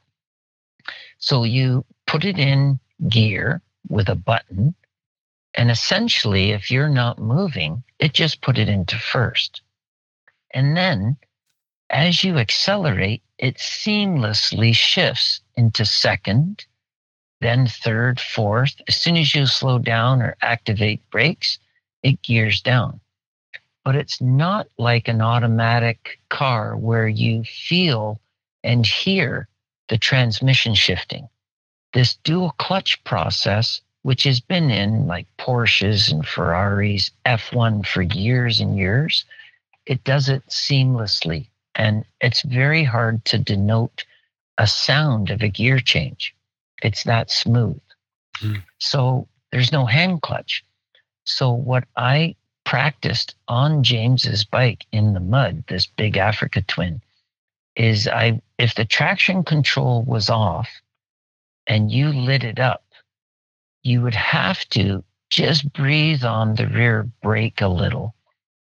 [1.18, 4.76] So you put it in gear with a button.
[5.58, 9.62] And essentially, if you're not moving, it just put it into first.
[10.53, 11.18] And then
[11.89, 16.66] as you accelerate, it seamlessly shifts into second,
[17.41, 18.76] then third, fourth.
[18.88, 21.60] As soon as you slow down or activate brakes,
[22.03, 23.01] it gears down
[23.88, 28.20] but it's not like an automatic car where you feel
[28.62, 29.47] and hear
[29.88, 31.30] the transmission shifting.
[31.93, 38.62] This dual clutch process, which has been in like Porsches and Ferraris, F1 for years
[38.62, 39.26] and years,
[39.86, 41.49] it does it seamlessly.
[41.76, 44.05] And it's very hard to denote
[44.58, 46.34] a sound of a gear change.
[46.82, 47.82] It's that smooth.
[48.38, 48.53] Hmm.
[48.80, 50.64] So there's no hand clutch.
[51.26, 57.01] So what I practiced on James's bike in the mud, this big Africa twin,
[57.76, 60.70] is I if the traction control was off
[61.68, 62.86] and you lit it up,
[63.88, 68.13] you would have to just breathe on the rear brake a little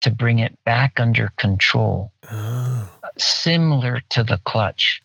[0.02, 2.88] to bring it back under control, Oh.
[3.16, 5.02] similar to the clutch.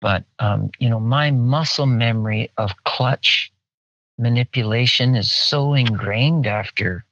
[0.00, 3.50] But um, you know, my muscle memory of clutch
[4.16, 7.04] manipulation is so ingrained after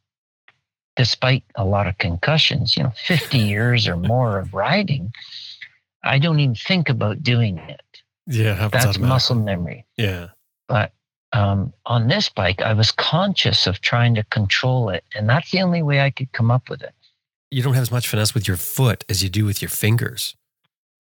[0.95, 5.13] despite a lot of concussions, you know, 50 years or more of riding,
[6.05, 7.81] I don't even think about doing it.
[8.27, 9.85] Yeah, it That's muscle memory.
[9.97, 10.29] Yeah.
[10.69, 10.93] But
[11.37, 15.05] um, on this bike, I was conscious of trying to control it.
[15.15, 16.95] And that's the only way I could come up with it.
[17.51, 20.35] You don't have as much finesse with your foot as you do with your fingers.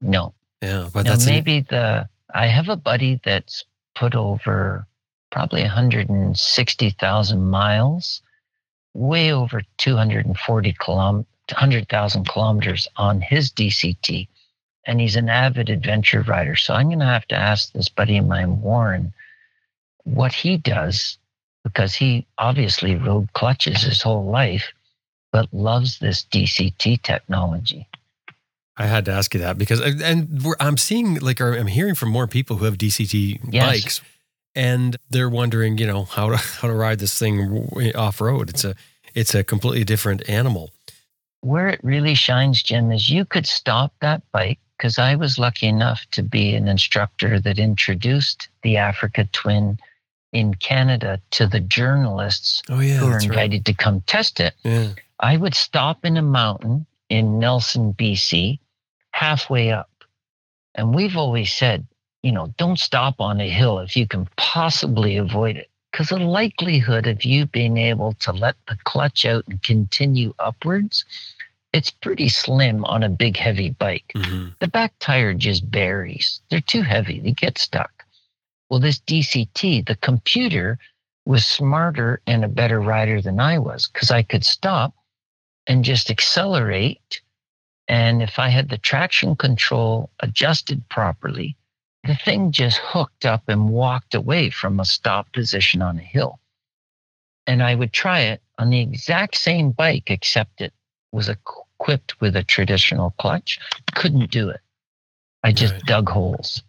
[0.02, 0.34] No.
[0.60, 3.64] Yeah, but Now, that's an- maybe the, I have a buddy that's
[3.94, 4.86] put over
[5.30, 8.20] probably 160,000 miles,
[8.92, 14.28] way over 240 kilom, 100,000 kilometers on his DCT.
[14.84, 16.56] And he's an avid adventure rider.
[16.56, 19.14] So I'm going to have to ask this buddy of mine, Warren,
[20.06, 21.18] what he does,
[21.64, 24.72] because he obviously rode clutches his whole life,
[25.32, 27.86] but loves this DCT technology.
[28.78, 32.10] I had to ask you that because, and we're, I'm seeing like, I'm hearing from
[32.10, 33.64] more people who have DCT Yes.
[33.82, 34.00] bikes,
[34.54, 38.50] and they're wondering, you know, how to how to ride this thing off road.
[38.50, 38.74] It's a
[39.14, 40.70] it's a completely different animal.
[41.40, 45.66] where it really shines, Jim, is you could stop that bike because I was lucky
[45.66, 49.78] enough to be an instructor that introduced the Africa Twin
[50.36, 53.38] in Canada to the journalists Oh yeah, who were that's right.
[53.38, 54.54] invited to come test it.
[54.62, 58.58] Yeah, I would stop in a mountain in Nelson, BC,
[59.12, 59.90] halfway up.
[60.74, 61.86] And we've always said,
[62.22, 65.70] you know, don't stop on a hill if you can possibly avoid it.
[65.90, 71.06] Because the likelihood of you being able to let the clutch out and continue upwards
[71.72, 74.12] it's pretty slim on a big, heavy bike.
[74.16, 76.40] hmm The back tire just buries.
[76.48, 77.20] They're too heavy.
[77.20, 77.95] They get stuck.
[78.68, 80.78] Well, this DCT, the computer
[81.24, 84.94] was smarter and a better rider than I was because I could stop
[85.66, 87.20] and just accelerate.
[87.88, 91.56] And if I had the traction control adjusted properly,
[92.04, 96.40] the thing just hooked up and walked away from a stop position on a hill.
[97.46, 100.72] And I would try it on the exact same bike, except it
[101.12, 103.58] was equipped with a traditional clutch.
[103.94, 104.60] Couldn't do it.
[105.44, 105.84] I just Right.
[105.84, 106.62] dug holes.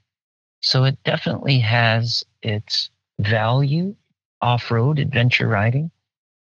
[0.61, 2.89] So it definitely has its
[3.19, 3.95] value
[4.41, 5.91] off road adventure riding.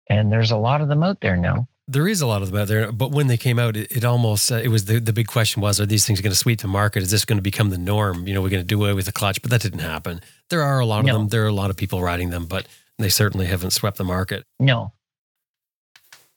[0.10, 1.68] And there's a lot of them out there now.
[1.90, 4.04] There is a lot of them out there, but when they came out, it, it
[4.04, 6.60] almost uh, it was the, the big question was: Are these things going to sweep
[6.60, 7.02] the market?
[7.02, 8.28] Is this going to become the norm?
[8.28, 10.20] You know, we're going to do away with the clutch, but that didn't happen.
[10.50, 11.14] There are a lot of No.
[11.18, 11.28] them.
[11.30, 14.44] There are a lot of people riding them, but they certainly haven't swept the market.
[14.60, 14.92] No.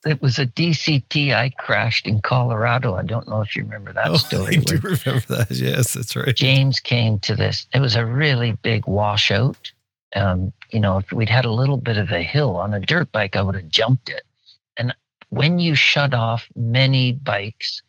[0.03, 2.95] It was a DCT I crashed in Colorado.
[2.95, 4.57] I don't know if you remember that story.
[4.57, 5.51] Oh, I do remember that.
[5.51, 6.35] Yes, that's right.
[6.35, 7.67] James came to this.
[7.73, 9.71] It was a really big washout.
[10.15, 13.11] Um, you know, if we'd had a little bit of a hill on a dirt
[13.11, 14.23] bike, I would have jumped it.
[14.75, 14.93] And
[15.29, 17.83] when you shut off many bikes,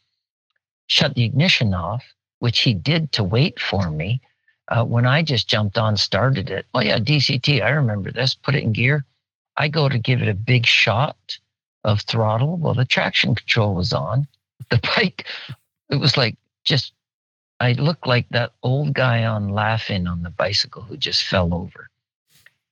[0.89, 2.05] shut the ignition off,
[2.41, 4.21] which he did to wait for me.
[4.69, 6.67] Uh, when I just jumped on, started it.
[6.75, 7.63] Oh yeah, DCT.
[7.63, 8.35] I remember this.
[8.35, 9.05] Put it in gear.
[9.57, 11.39] I go to give it a big shot
[11.85, 12.57] of throttle.
[12.57, 14.27] Well, the traction control was on.
[14.71, 15.27] The bike,
[15.91, 16.93] it was like just
[17.61, 21.89] I looked like that old guy on laughing on the bicycle who just fell over.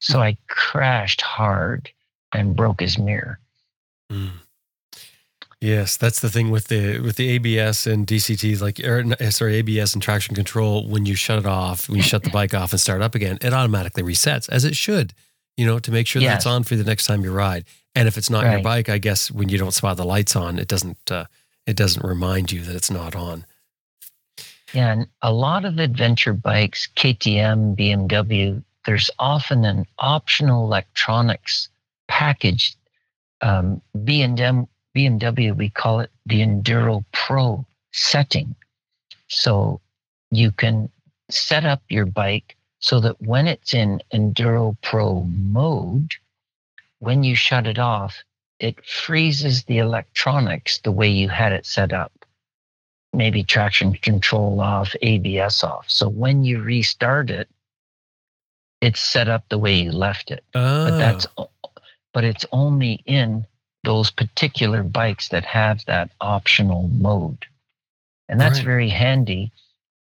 [0.01, 1.91] So I crashed hard
[2.33, 3.39] and broke his mirror.
[4.11, 4.31] Mm.
[5.61, 9.93] Yes, that's the thing with the with the ABS and DCTs, like or, sorry, ABS
[9.93, 10.89] and traction control.
[10.89, 13.39] When you shut it off, when you shut the bike off and start up again,
[13.43, 15.13] it automatically resets as it should.
[15.57, 16.37] You know, to make sure that Yes.
[16.39, 17.65] it's on for the next time you ride.
[17.95, 20.59] And if it's not your bike, I guess when you don't spot the lights on,
[20.59, 21.27] it doesn't uh,
[21.67, 23.45] it doesn't remind you that it's not on.
[24.73, 31.69] Yeah, and a lot of adventure bikes, KTM, BMW, there's often an optional electronics
[32.09, 32.77] package.
[33.43, 38.55] Um, B&M, BMW, we call it the Enduro Pro setting.
[39.29, 39.81] So
[40.31, 40.89] you can
[41.31, 46.15] set up your bike so that when it's in Enduro Pro mode,
[46.99, 48.23] when you shut it off,
[48.59, 52.13] it freezes the electronics the way you had it set up
[53.13, 55.91] maybe traction control off, ABS off.
[55.91, 57.49] So when you restart it,
[58.81, 60.45] it's set up the way you left it.
[60.53, 60.99] But oh.
[60.99, 61.27] that's
[62.13, 63.47] but it's only in
[63.85, 67.47] those particular bikes that have that optional mode.
[68.29, 68.65] And that's Right.
[68.65, 69.53] very handy.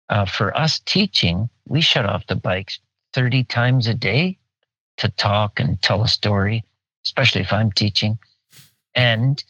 [0.09, 2.78] Uh, for us teaching, we shut off the bikes
[3.12, 4.38] 30 times a day
[4.96, 6.64] to talk and tell a story,
[7.04, 8.18] especially if I'm teaching.
[8.94, 9.42] And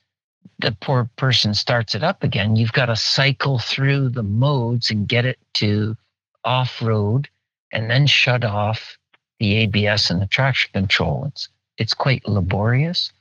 [0.58, 5.08] the poor person starts it up again, you've got to cycle through the modes and
[5.08, 5.96] get it to
[6.44, 7.28] off road
[7.72, 8.98] and then shut off
[9.38, 11.24] the ABS and the traction control.
[11.26, 13.12] It's, it's quite laborious.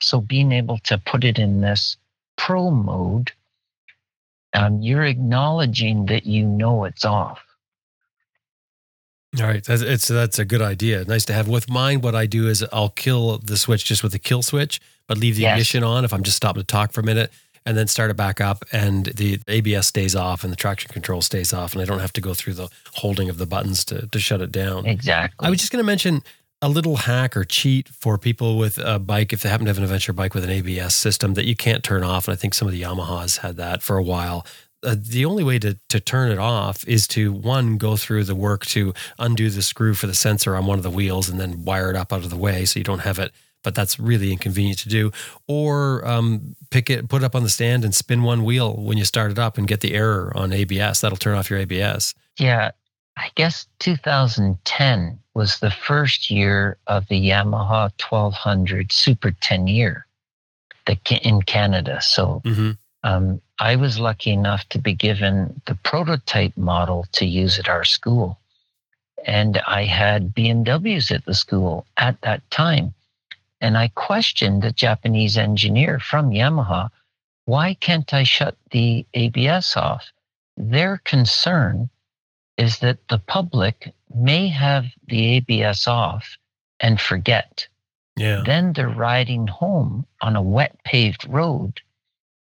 [0.00, 1.96] So being able to put it in this
[2.36, 3.32] pro mode,
[4.54, 7.40] um, you're acknowledging that you know it's off.
[9.40, 11.04] All right, that's, it's that's a good idea.
[11.04, 11.48] Nice to have.
[11.48, 14.80] With mine, what I do is I'll kill the switch just with the kill switch,
[15.08, 15.54] but leave the Yes.
[15.56, 17.32] ignition on if I'm just stopping to talk for a minute,
[17.66, 21.20] and then start it back up, and the ABS stays off and the traction control
[21.20, 24.06] stays off, and I don't have to go through the holding of the buttons to
[24.06, 24.86] to shut it down.
[24.86, 25.44] Exactly.
[25.44, 26.22] I was just going to mention
[26.64, 29.76] a little hack or cheat for people with a bike if they happen to have
[29.76, 32.26] an adventure bike with an ABS system that you can't turn off.
[32.26, 34.46] And I think some of the Yamahas had that for a while.
[34.82, 38.34] Uh, the only way to, to turn it off is to one go through the
[38.34, 41.66] work to undo the screw for the sensor on one of the wheels and then
[41.66, 43.30] wire it up out of the way so you don't have it
[43.62, 45.10] but that's really inconvenient to do
[45.46, 48.98] or um, pick it put it up on the stand and spin one wheel when
[48.98, 52.14] you start it up and get the error on abs that'll turn off your abs
[52.38, 52.70] Yeah,
[53.16, 60.04] I guess 2010 was the first year of the Yamaha 1200 Super Tenere
[61.22, 62.00] in Canada.
[62.00, 62.70] So mm-hmm.
[63.02, 67.84] um, I was lucky enough to be given the prototype model to use at our
[67.84, 68.38] school.
[69.24, 72.94] And I had BMWs at the school at that time.
[73.60, 76.90] And I questioned the Japanese engineer from Yamaha
[77.46, 80.12] why can't I shut the ABS off?
[80.56, 81.90] Their concern
[82.56, 86.36] is that the public may have the ABS off
[86.80, 87.68] and forget.
[88.16, 91.80] yeah Then they're riding home on a wet paved road,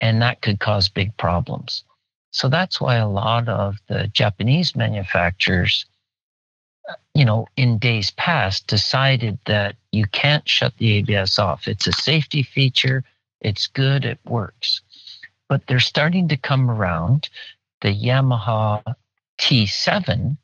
[0.00, 1.84] and that could cause big problems.
[2.32, 5.86] So that's why a lot of the Japanese manufacturers,
[6.88, 11.68] uh, you know, in days past decided that you can't shut the ABS off.
[11.68, 13.04] It's a safety feature,
[13.40, 14.80] it's good, it works.
[15.48, 17.28] but they're starting to come around.
[17.82, 18.94] The Yamaha
[19.40, 20.36] T7,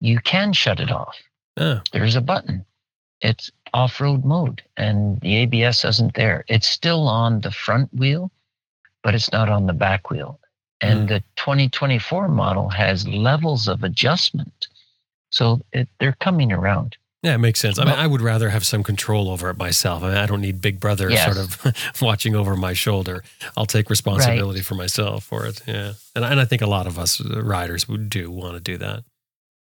[0.00, 1.16] you can shut it off.
[1.56, 2.64] Oh, There's a button.
[3.20, 6.44] It's off road mode, and the ABS isn't there.
[6.48, 8.30] It's still on the front wheel,
[9.02, 10.40] but it's not on the back wheel.
[10.80, 11.06] And hmm.
[11.06, 14.68] the 2024 model has levels of adjustment.
[15.30, 16.96] So it, they're coming around.
[17.22, 17.78] yeah, it makes sense.
[17.78, 20.02] I mean, I would rather have some control over it myself.
[20.02, 21.24] I, mean, I don't need Big Brother Yes.
[21.24, 23.24] sort of watching over my shoulder.
[23.56, 25.62] I'll take responsibility for myself for it.
[25.66, 28.76] Yeah, and and I think a lot of us riders would do want to do
[28.78, 29.04] that.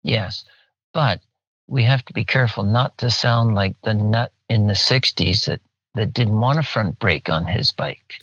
[0.03, 0.45] Yes.
[0.93, 1.21] But
[1.69, 5.61] we have to be careful not to sound like the nut in the 60s that,
[5.95, 8.15] that didn't want a front brake on his bike.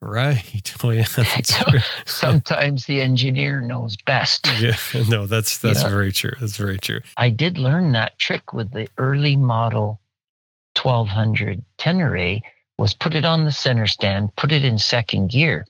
[0.00, 0.44] Right.
[0.84, 1.04] Oh yeah.
[1.42, 1.80] True.
[2.06, 4.46] Sometimes the engineer knows best.
[4.60, 4.76] yeah.
[5.08, 5.88] No, that's that's Yeah.
[5.88, 6.30] very true.
[6.40, 7.00] That's very true.
[7.16, 10.00] I did learn that trick with the early model
[10.80, 12.40] 1200 Tenere
[12.78, 15.66] was put it on the center stand, put it in second gear,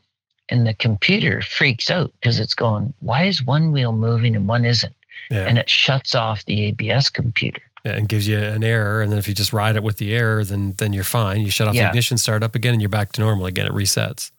[0.51, 4.67] and the computer freaks out because it's going, why is one wheel moving and one
[4.67, 4.95] isn't?
[5.31, 5.45] Yeah.
[5.45, 7.61] And it shuts off the ABS computer.
[7.85, 10.15] Yeah, and gives you an error, and then if you just ride it with the
[10.15, 11.41] error, then then you're fine.
[11.43, 13.67] You shut off the ignition, start up again, and you're back to normal again.
[13.67, 14.33] It resets.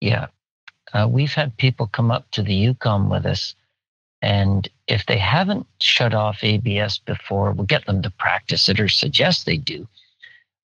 [0.00, 0.28] Yeah.
[0.94, 3.54] Uh, we've had people come up to the Yukon with us,
[4.22, 8.88] and if they haven't shut off ABS before, we'll get them to practice it or
[8.88, 9.86] suggest they do.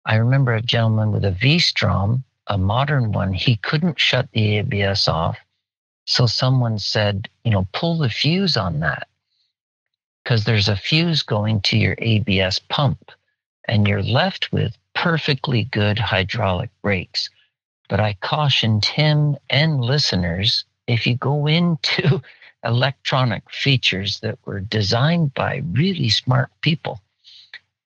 [0.04, 4.58] I remember a gentleman with a V Strom, a modern one, he couldn't shut the
[4.58, 5.38] ABS off.
[6.06, 9.08] So someone said, you know, pull the fuse on that
[10.22, 13.10] because there's a fuse going to your ABS pump,
[13.66, 17.28] and you're left with perfectly good hydraulic brakes.
[17.88, 22.22] But I cautioned him and listeners if you go into
[22.64, 27.00] electronic features that were designed by really smart people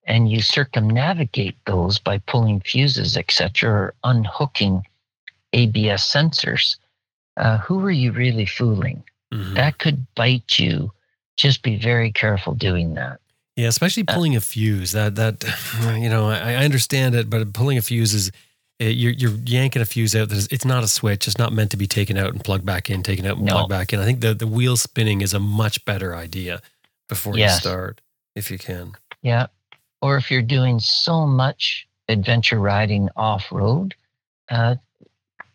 [0.07, 4.85] and you circumnavigate those by pulling fuses, etc., or unhooking
[5.53, 6.77] ABS sensors,
[7.37, 9.03] uh, who are you really fooling?
[9.33, 9.55] Mhm.
[9.55, 10.93] That could bite you.
[11.37, 13.21] Just be very careful doing that.
[13.57, 14.93] Yeah, especially Uh, pulling a fuse.
[14.93, 15.45] That that
[15.99, 18.31] you know, I, I understand it, but pulling a fuse is
[18.79, 20.31] it, you're you're yanking a fuse out.
[20.33, 21.27] It's not a switch.
[21.27, 23.53] It's not meant to be taken out and plugged back in, taken out and No.
[23.55, 24.01] plugged back in.
[24.01, 26.61] I think the the wheel spinning is a much better idea
[27.09, 28.01] before you start,
[28.35, 28.93] if you can.
[29.23, 29.47] Yeah.
[30.03, 33.95] Or if you're doing so much adventure riding off road,
[34.51, 34.77] uh,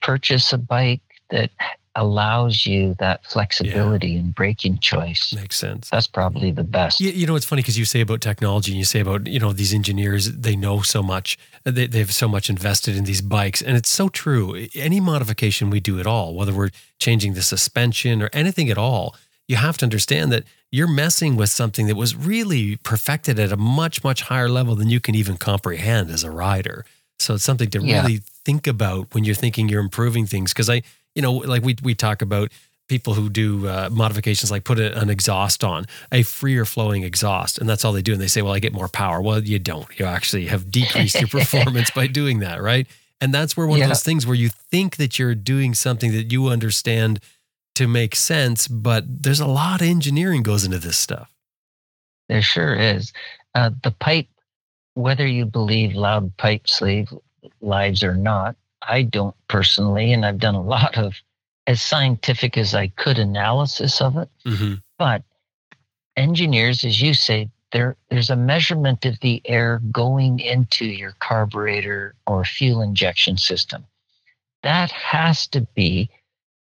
[0.02, 1.52] purchase a bike that
[1.96, 5.34] allows you that flexibility and breaking choice.
[5.34, 5.90] Makes sense.
[5.90, 7.02] That's probably the best.
[7.02, 9.40] You, you know, it's funny because you say about technology and you say about, you
[9.40, 13.62] know, these engineers, they know so much, they, they've so much invested in these bikes.
[13.62, 14.68] And it's so true.
[14.74, 19.16] Any modification we do at all, whether we're changing the suspension or anything at all,
[19.48, 23.58] you have to understand that you're messing with something that was really perfected at a
[23.58, 26.86] much, much higher level than you can even comprehend as a rider.
[27.20, 28.02] So it's something to Yeah.
[28.02, 30.54] really think about when you're thinking you're improving things.
[30.54, 30.82] Because I,
[31.16, 32.52] you know, like we, we talk about
[32.88, 37.58] people who do uh, modifications like put a, an exhaust on a freer flowing exhaust
[37.58, 39.58] and that's all they do and they say well i get more power well you
[39.58, 42.88] don't you actually have decreased your performance by doing that right
[43.22, 43.86] and that's where one Yeah.
[43.86, 47.22] of those things where you think that you're doing something that you understand
[47.76, 51.32] to make sense but there's a lot of engineering goes into this stuff
[52.28, 53.14] There sure is.
[53.56, 54.28] Uh, the pipe,
[54.96, 57.08] whether you believe loud pipe slave
[57.62, 58.58] lives or not,
[58.88, 61.16] I don't personally, and I've done a lot of
[61.68, 64.30] as scientific as I could analysis of it.
[64.46, 64.76] mm-hmm.
[64.98, 65.24] But
[66.18, 72.16] engineers, as you say, there there's a measurement of the air going into your carburetor
[72.28, 73.86] or fuel injection system.
[74.64, 76.10] That has to be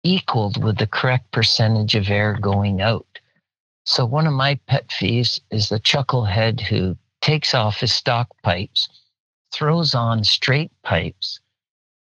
[0.03, 3.19] equaled with the correct percentage of air going out.
[3.85, 8.87] So one of my pet peeves is the chucklehead who takes off his stock pipes,
[9.51, 11.39] throws on straight pipes,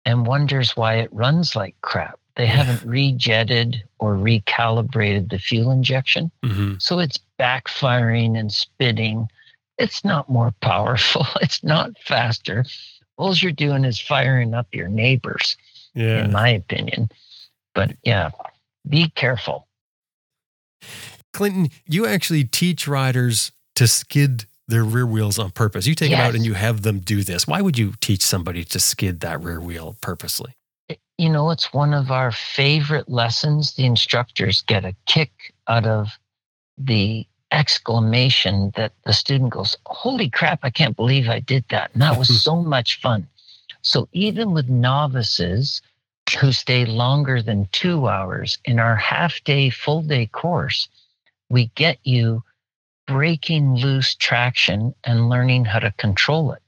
[0.06, 2.18] and wonders why it runs like crap.
[2.36, 6.30] They haven't rejetted or recalibrated the fuel injection.
[6.44, 6.74] Mm-hmm.
[6.78, 9.28] So it's backfiring and spitting.
[9.78, 11.26] It's not more powerful.
[11.42, 12.64] It's not faster.
[13.18, 15.56] All you're doing is firing up your neighbors,
[15.94, 17.10] yeah in my opinion.
[17.74, 18.30] But yeah,
[18.88, 19.66] be careful.
[21.32, 26.20] clinton you actually teach riders to skid their rear wheels on purpose you take them
[26.20, 29.42] out and you have them do this why would you teach somebody to skid that
[29.42, 30.54] rear wheel purposely
[31.18, 33.72] You know, it's one of our favorite lessons.
[33.74, 36.08] The instructors get a kick out of
[36.76, 41.90] the exclamation that the student goes, Holy crap, I can't believe I did that.
[41.94, 43.26] And that was so much fun.
[43.80, 45.80] So even with novices
[46.38, 50.88] who stay longer than two hours in our half day, full day course,
[51.48, 52.42] we get you
[53.06, 56.62] breaking loose traction and learning how to control it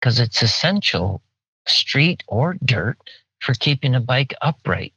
[0.00, 1.20] because it's essential,
[1.66, 2.98] street or dirt,
[3.40, 4.92] for keeping a bike upright.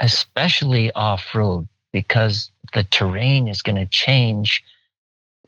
[0.00, 4.62] especially off road, because the terrain is going to change.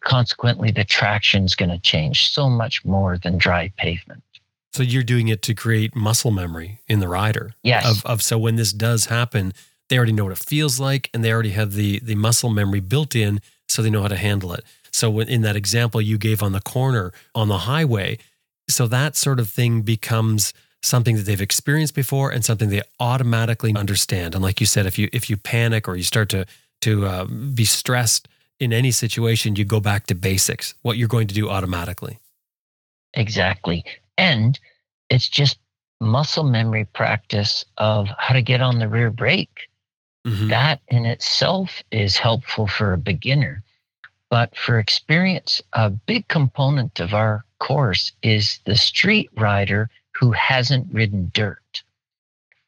[0.00, 4.22] Consequently, the traction is going to change so much more than dry pavement.
[4.72, 7.54] So you're doing it to create muscle memory in the rider.
[7.62, 7.88] Yes.
[7.90, 9.52] Of, of so when this does happen,
[9.88, 12.80] they already know what it feels like, and they already have the the muscle memory
[12.80, 13.40] built in,
[13.74, 14.64] so they know how to handle it.
[14.92, 18.18] So in that example you gave on the corner on the highway,
[18.68, 23.74] so that sort of thing becomes something that they've experienced before and something they automatically
[23.74, 24.34] understand.
[24.34, 26.46] And like you said, if you if you panic or you start to
[26.82, 28.28] to uh, be stressed
[28.60, 32.18] in any situation, you go back to basics, what you're going to do automatically.
[33.14, 33.84] Exactly.
[34.16, 34.60] And
[35.10, 35.58] it's just
[36.00, 39.68] muscle memory practice of how to get on the rear brake.
[40.26, 40.48] Mhm.
[40.50, 43.63] That in itself is helpful for a beginner.
[44.34, 50.92] But for experience, a big component of our course is the street rider who hasn't
[50.92, 51.84] ridden dirt.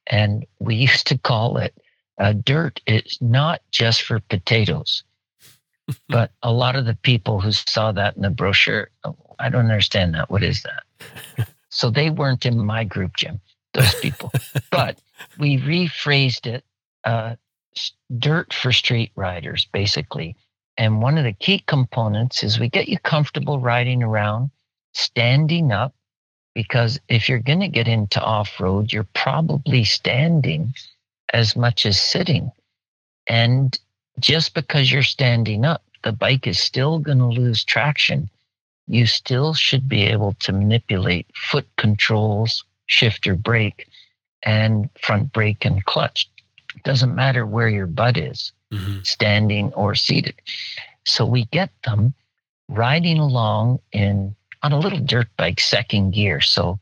[0.06, 1.74] And we used to call it
[2.20, 5.02] uh, dirt is not just for potatoes.
[6.08, 9.64] but a lot of the people who saw that in the brochure, "Oh, I don't
[9.64, 10.30] understand that.
[10.30, 11.48] What is that?
[11.68, 13.40] so they weren't in my group, Jim,
[13.74, 14.30] those people.
[14.70, 15.00] but
[15.36, 16.64] we rephrased it
[17.02, 17.34] uh,
[18.16, 20.36] dirt for street riders, basically.
[20.78, 24.50] And one of the key components is we get you comfortable riding around,
[24.92, 25.94] standing up,
[26.54, 30.74] because if you're going to get into off road, you're probably standing
[31.32, 32.50] as much as sitting.
[33.26, 33.78] And
[34.20, 38.28] just because you're standing up, the bike is still going to lose traction.
[38.86, 43.88] You still should be able to manipulate foot controls, shifter brake,
[44.42, 46.30] and front brake and clutch.
[46.74, 49.06] It Doesn't matter where your butt is Mhm.
[49.06, 50.34] standing or seated.
[51.04, 52.14] So we get them
[52.68, 56.40] riding along in on a little dirt bike second gear.
[56.40, 56.78] So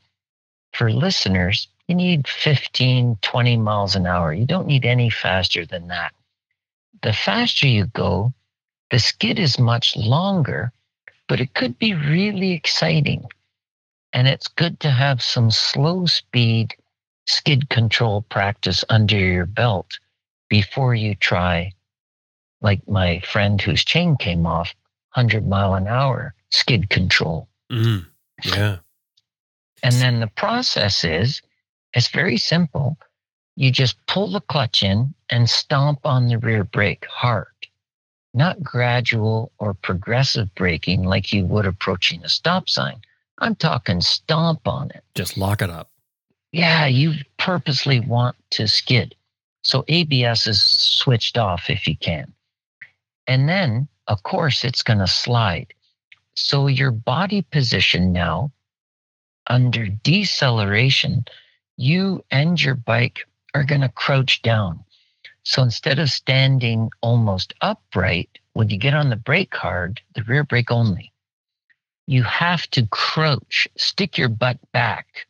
[0.73, 4.33] for listeners, you need 15, 20 miles an hour.
[4.33, 6.13] You don't need any faster than that.
[7.01, 8.33] The faster you go,
[8.89, 10.71] the skid is much longer,
[11.27, 13.25] but it could be really exciting.
[14.13, 16.75] And it's good to have some slow speed
[17.27, 19.99] skid control practice under your belt
[20.49, 21.71] before you try
[22.61, 24.73] like my friend whose chain came off
[25.13, 28.05] 100 mile an hour skid control Mhm.
[28.43, 28.77] Yeah.
[29.83, 31.41] and then the process is
[31.93, 32.97] it's very simple
[33.55, 37.47] you just pull the clutch in and stomp on the rear brake hard
[38.33, 42.99] not gradual or progressive braking like you would approaching a stop sign
[43.39, 45.89] i'm talking stomp on it Just lock it up.
[46.51, 49.13] yeah, you purposely want to skid.
[49.65, 52.31] So ABS is switched off if you can.
[53.27, 55.73] And then, of course, it's going to slide.
[56.35, 58.51] So your body position now,
[59.47, 61.25] under deceleration,
[61.77, 64.83] you and your bike are going to crouch down.
[65.43, 70.43] So instead of standing almost upright, when you get on the brake hard, the rear
[70.43, 71.11] brake only,
[72.07, 75.25] you have to crouch, stick your butt back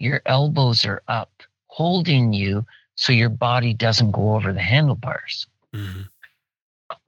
[0.00, 2.64] your elbows are up, holding you
[3.00, 5.46] so your body doesn't go over the handlebars.
[5.74, 6.10] Mhm.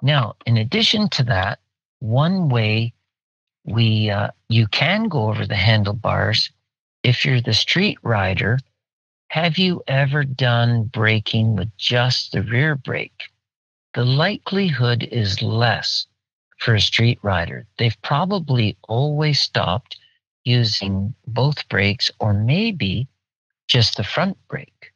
[0.00, 1.60] Now, in addition to that,
[1.98, 2.94] one way
[3.64, 6.50] we uh, you can go over the handlebars
[7.02, 8.58] if you're the street rider.
[9.28, 13.24] Have you ever done braking with just the rear brake?
[13.92, 16.06] The likelihood is less
[16.56, 17.66] for a street rider.
[17.76, 19.98] They've probably always stopped
[20.44, 23.08] using both brakes or maybe
[23.68, 24.91] just the front brake.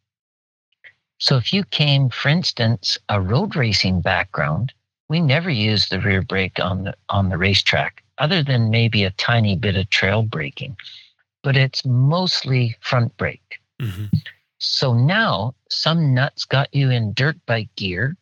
[1.19, 4.73] So if you came, for instance, a road racing background,
[5.09, 9.11] we never use the rear brake on the on the racetrack, other than maybe a
[9.13, 10.77] tiny bit of trail braking.
[11.43, 13.61] But it's mostly front brake.
[13.81, 14.11] Mhm.
[14.59, 18.17] So now some nuts got you in dirt bike gear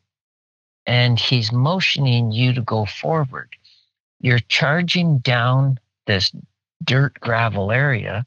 [0.87, 3.57] and he's motioning you to go forward.
[4.21, 6.33] You're charging down this
[6.85, 8.27] dirt gravel area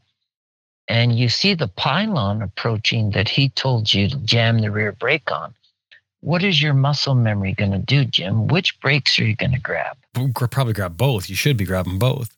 [0.88, 5.32] and you see the pylon approaching that he told you to jam the rear brake
[5.32, 5.54] on.
[6.22, 8.48] What is your muscle memory going to do, Jim?
[8.48, 9.98] Which brakes are you going to grab?
[10.52, 11.30] Probably grab both.
[11.30, 12.36] You should be grabbing both.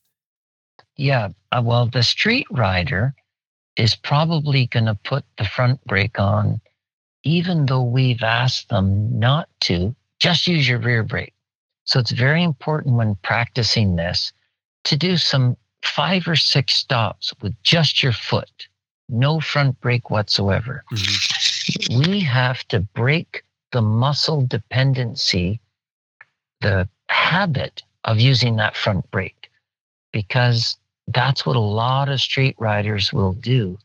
[0.97, 3.13] Yeah, uh, well, the street rider
[3.77, 6.59] is probably going to put the front brake on,
[7.23, 9.95] even though we've asked them not to.
[10.19, 11.33] Just use your rear brake.
[11.85, 14.33] So it's very important when practicing this
[14.83, 18.67] to do some five or six stops with just your foot,
[19.09, 20.83] no front brake whatsoever.
[20.91, 22.05] Mhm.
[22.05, 25.59] We have to break the muscle dependency,
[26.61, 29.51] the habit of using that front brake,
[30.11, 30.77] because
[31.07, 33.77] that's what a lot of street riders will do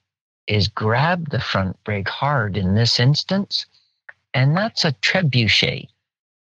[0.47, 3.67] is grab the front brake hard in this instance
[4.35, 5.89] And that's a trebuchet.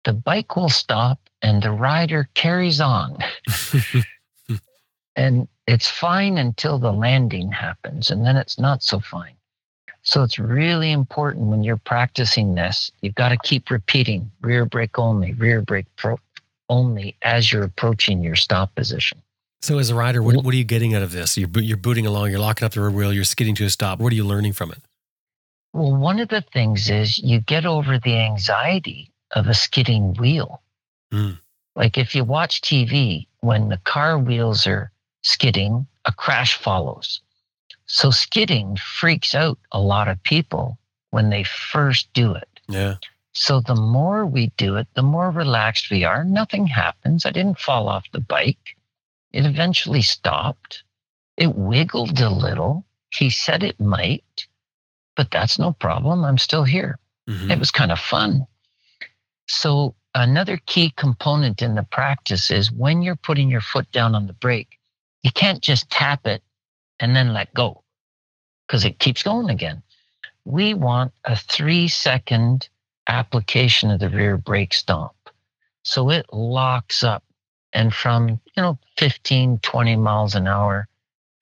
[0.03, 3.18] The bike will stop and the rider carries on.
[5.18, 9.34] and it's fine until the landing happens, and then it's not so fine.
[10.03, 14.98] So it's really important when you're practicing this, you've got to keep repeating rear brake
[14.98, 16.19] only, rear brake pro-
[16.69, 19.22] only as you're approaching your stop position.
[19.61, 21.38] So, as a rider, what, what are you getting out of this?
[21.38, 23.99] You're, you're booting along, you're locking up the rear wheel, you're skidding to a stop.
[23.99, 24.80] What are you learning from it?
[25.73, 30.61] Well, one of the things is you get over the anxiety of a skidding wheel.
[31.11, 31.39] Mm.
[31.76, 34.91] Like if you watch TV, when the car wheels are
[35.27, 37.21] skidding, a crash follows.
[37.85, 40.77] So skidding freaks out a lot of people
[41.11, 42.49] when they first do it.
[42.67, 42.95] Yeah.
[43.33, 46.23] So the more we do it, the more relaxed we are.
[46.23, 47.25] Nothing happens.
[47.25, 48.75] I didn't fall off the bike.
[49.31, 50.83] It eventually stopped.
[51.37, 52.83] It wiggled a little.
[53.11, 54.47] He said it might,
[55.15, 56.25] but that's no problem.
[56.25, 56.99] I'm still here.
[57.29, 57.51] Mhm.
[57.51, 58.47] It was kind of fun.
[59.47, 64.27] So, another key component in the practice is when you're putting your foot down on
[64.27, 64.79] the brake,
[65.23, 66.41] you can't just tap it
[66.99, 67.84] and then let go
[68.65, 69.81] because it keeps going again.
[70.45, 72.69] We want a three second
[73.07, 75.14] application of the rear brake stomp.
[75.84, 77.23] So it locks up.
[77.73, 80.88] And from, you know, 15, 20 miles an hour,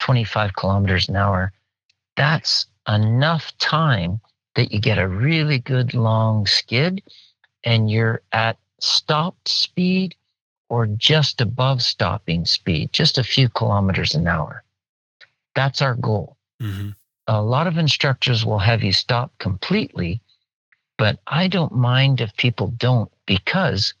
[0.00, 1.52] 25 kilometers an hour,
[2.16, 4.20] that's enough time
[4.54, 7.02] that you get a really good long skid
[7.64, 10.14] and you're at stopped speed
[10.68, 14.62] or just above stopping speed, just a few kilometers an hour.
[15.54, 16.36] That's our goal.
[16.60, 16.94] Mhm.
[17.28, 20.20] A lot of instructors will have you stop completely,
[20.98, 23.94] but I don't mind if people don't because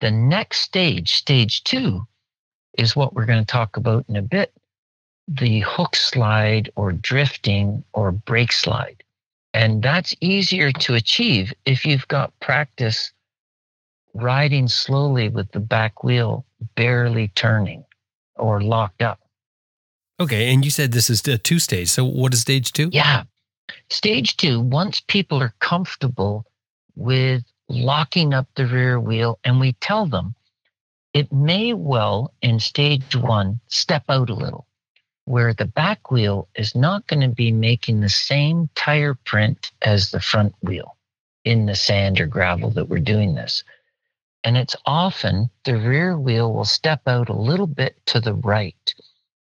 [0.00, 2.06] the next stage, stage two,
[2.78, 4.52] is what we're going to talk about in a bit
[5.28, 9.02] the hook slide or drifting or brake slide.
[9.54, 13.12] And that's easier to achieve if you've got practice
[14.14, 16.44] riding slowly with the back wheel
[16.74, 17.84] barely turning
[18.36, 19.20] or locked up.
[20.20, 20.52] Okay.
[20.52, 21.88] And you said this is a two stage.
[21.88, 22.90] So, what is stage two?
[22.92, 23.24] Yeah.
[23.88, 26.46] Stage two, once people are comfortable
[26.94, 30.34] with locking up the rear wheel, and we tell them
[31.14, 34.66] it may well in stage one step out a little,
[35.24, 40.10] where the back wheel is not going to be making the same tire print as
[40.10, 40.96] the front wheel
[41.44, 43.64] in the sand or gravel that we're doing this.
[44.44, 48.94] And it's often the rear wheel will step out a little bit to the right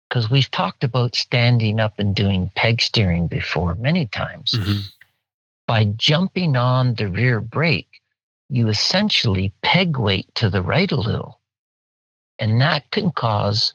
[0.09, 4.51] because we've talked about standing up and doing peg steering before many times.
[4.51, 4.91] Mhm.
[5.67, 8.01] By jumping on the rear brake,
[8.49, 11.39] you essentially peg weight to the right a little.
[12.39, 13.73] And that can cause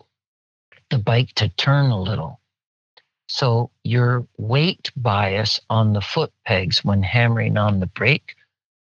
[0.90, 2.40] the bike to turn a little.
[3.28, 8.36] So your weight bias on the foot pegs when hammering on the brake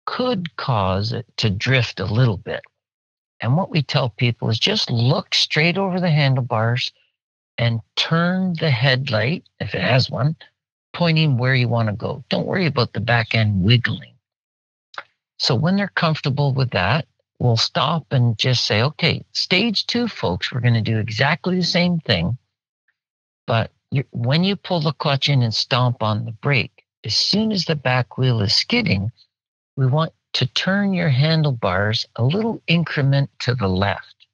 [0.09, 2.63] could cause it to drift a little bit.
[3.43, 6.91] And what we tell people is just look straight over the handlebars
[7.59, 10.35] and turn the headlight, if it has one,
[10.95, 12.25] pointing where you want to go.
[12.31, 14.15] Don't worry about the back end wiggling.
[15.39, 17.07] So when they're comfortable with that,
[17.39, 21.65] we'll stop and just say, okay, stage two, folks, we're going to do exactly the
[21.65, 22.39] same thing.
[23.47, 23.73] But
[24.13, 27.77] when you pull the clutch in and stomp on the brake, as soon as the
[27.77, 29.13] back wheel is skidding,
[29.79, 34.27] we want to turn your handlebars a little increment to the left.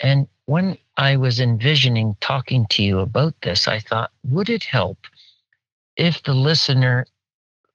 [0.00, 4.98] And when I was envisioning talking to you about this, I thought, would it help
[5.96, 7.06] if the listener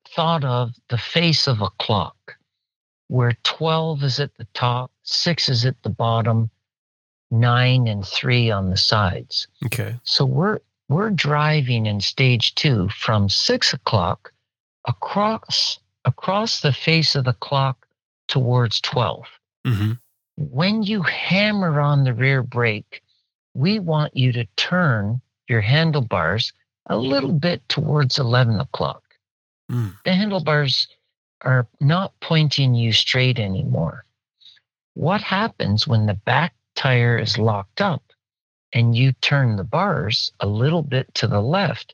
[0.10, 2.36] thought of the face of a clock
[3.08, 6.50] where 12 is at the top, six is at the bottom,
[7.32, 9.48] nine and three on the sides?
[9.66, 9.96] Okay.
[10.04, 10.60] So we're
[10.90, 14.34] we're driving in stage two from six o'clock
[14.86, 17.88] across across the face of the clock
[18.28, 19.26] towards 12
[19.66, 19.92] hmm
[20.36, 23.04] when you hammer on the rear brake,
[23.54, 26.54] we want you to turn your handlebars
[26.88, 29.04] a little bit towards 11 o'clock.
[29.72, 29.94] Mm.
[30.04, 30.88] The handlebars
[31.42, 34.06] are not pointing you straight anymore.
[34.96, 38.04] What happens when the back tire is locked up
[38.74, 41.94] and you turn the bars a little bit to the left?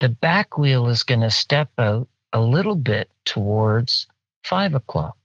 [0.00, 4.06] The back wheel is going to step out a little bit towards
[4.44, 5.16] five o'clock.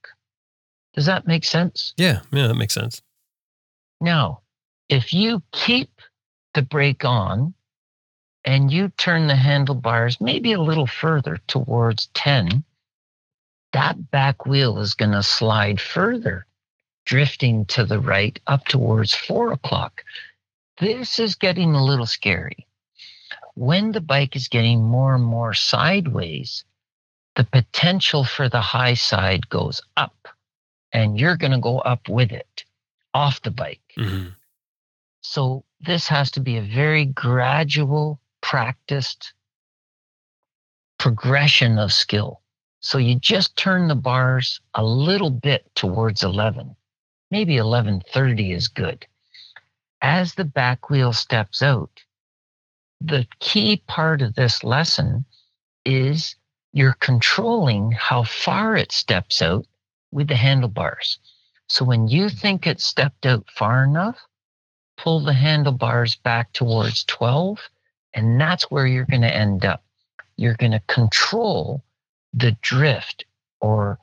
[0.94, 1.94] Does that make sense?
[1.98, 2.22] Yeah.
[2.32, 2.48] Yeah.
[2.48, 3.02] That makes sense.
[4.00, 4.40] Now,
[4.88, 5.90] if you keep
[6.54, 7.54] the brake on
[8.46, 12.64] and you turn the handlebars maybe a little further towards 10,
[13.74, 16.46] that back wheel is going to slide further,
[17.06, 20.02] drifting to the right up towards four o'clock.
[20.80, 22.68] This is getting a little scary.
[23.56, 26.64] When the bike is getting more and more sideways,
[27.36, 30.28] the potential for the high side goes up
[30.94, 32.66] and you're going to go up with it
[33.14, 33.82] off the bike.
[33.98, 34.36] Mhm.
[35.22, 39.34] So this has to be a very gradual, practiced
[40.98, 42.42] progression of skill.
[42.80, 46.76] So you just turn the bars a little bit towards 11.
[47.30, 49.06] Maybe 1130 is good.
[50.02, 52.04] As the back wheel steps out,
[53.00, 55.26] the key part of this lesson
[55.86, 56.36] is
[56.74, 59.66] you're controlling how far it steps out
[60.12, 61.20] with the handlebars.
[61.68, 64.18] So when you think it stepped out far enough,
[64.98, 67.60] pull the handlebars back towards 12,
[68.14, 69.84] and that's where you're going to end up.
[70.36, 71.84] You're going to control
[72.34, 73.26] the drift
[73.60, 74.00] or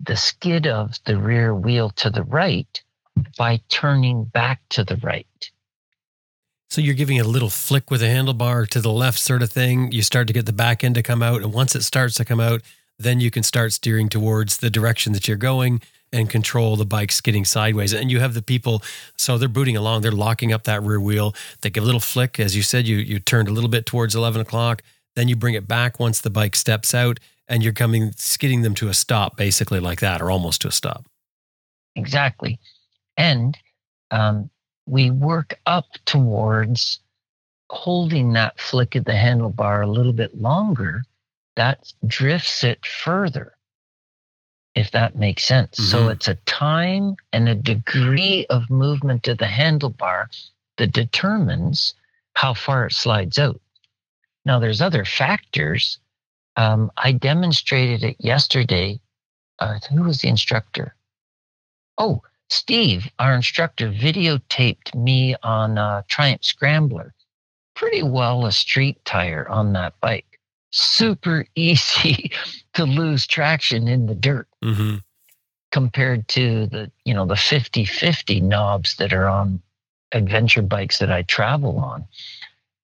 [0.00, 2.82] the skid of the rear wheel to the right
[3.36, 5.50] by turning back to the right.
[6.78, 9.50] So you're giving it a little flick with a handlebar to the left, sort of
[9.50, 9.90] thing.
[9.90, 12.24] You start to get the back end to come out, and once it starts to
[12.24, 12.62] come out,
[13.00, 15.82] then you can start steering towards the direction that you're going
[16.12, 17.92] and control the bike skidding sideways.
[17.92, 18.80] And you have the people,
[19.16, 21.34] so they're booting along, they're locking up that rear wheel.
[21.62, 24.14] They give a little flick, as you said, you you turned a little bit towards
[24.14, 24.82] eleven o'clock.
[25.16, 27.18] Then you bring it back once the bike steps out,
[27.48, 30.70] and you're coming skidding them to a stop, basically like that, or almost to a
[30.70, 31.06] stop.
[31.96, 32.60] Exactly.
[33.16, 33.58] And
[34.12, 34.48] um,
[34.88, 37.00] we work up towards
[37.70, 41.02] holding that flick of the handlebar a little bit longer.
[41.56, 43.56] That drifts it further,
[44.74, 45.76] if that makes sense.
[45.78, 46.12] So Mhm.
[46.12, 50.28] it's a time and a degree of movement of the handlebar
[50.76, 51.94] that determines
[52.34, 53.60] how far it slides out.
[54.44, 55.98] Now, there's other factors.
[56.56, 59.00] Um, I demonstrated it yesterday.
[59.58, 60.94] Uh, who was the instructor?
[61.98, 67.14] Oh, Steve, our instructor, videotaped me on a Triumph Scrambler.
[67.74, 70.38] Pretty well a street tire on that bike.
[70.70, 72.30] Super easy
[72.74, 74.96] to lose traction in the dirt Mm-hmm.
[75.70, 79.62] compared to the, you know, the 50-50 knobs that are on
[80.12, 82.06] adventure bikes that I travel on.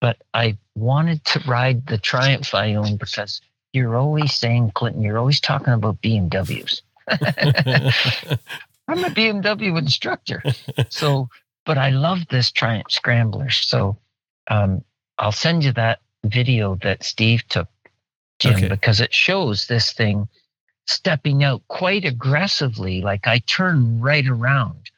[0.01, 3.41] But I wanted to ride the Triumph I own because
[3.73, 6.83] you're always saying, Clinton, you're always talking about BMWs.
[8.89, 10.43] I'm a BMW instructor.
[10.89, 11.29] so,
[11.65, 13.51] but I love this Triumph Scrambler.
[13.51, 13.97] So,
[14.49, 14.85] um,
[15.19, 17.69] I'll send you that video that Steve took,
[18.41, 18.69] Jim, Okay.
[18.69, 20.29] because it shows this thing
[20.87, 23.01] stepping out quite aggressively.
[23.01, 24.91] Like I turn right around,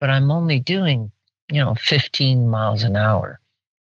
[0.00, 1.10] but I'm only doing,
[1.50, 3.40] you know, 15 miles an hour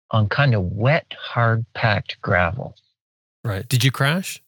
[0.10, 2.76] on kind of wet, hard packed gravel.
[3.44, 3.68] right.
[3.68, 4.42] Did you crash?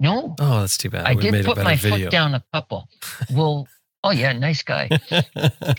[0.00, 1.06] No, Oh, that's too bad.
[1.06, 2.06] I Would've did put my video.
[2.06, 2.88] foot down a couple.
[3.32, 3.66] Well,
[4.04, 4.88] oh yeah, nice guy.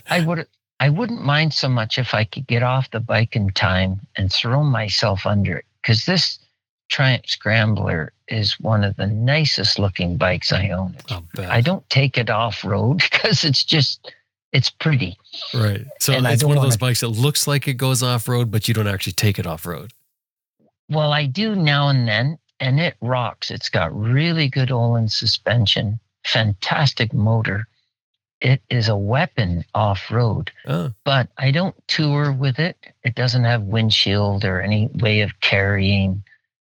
[0.08, 0.46] I would
[0.80, 4.32] I wouldn't mind so much if I could get off the bike in time and
[4.32, 6.38] throw myself under it because this
[6.88, 10.96] Triumph Scrambler is one of the nicest looking bikes I own.
[11.38, 14.12] I don't take it off road because it's just
[14.52, 15.16] it's pretty.
[15.54, 15.84] Right.
[16.00, 18.50] So And it's one of those wanna- bikes that looks like it goes off road,
[18.50, 19.92] but you don't actually take it off road.
[20.88, 23.52] Well, I do now and then, and it rocks.
[23.52, 27.68] It's got really good Öhlins suspension, fantastic motor.
[28.40, 30.50] It is a weapon off road.
[30.66, 32.76] Oh, but I don't tour with it.
[33.04, 36.22] It doesn't have windshield or any way of carrying,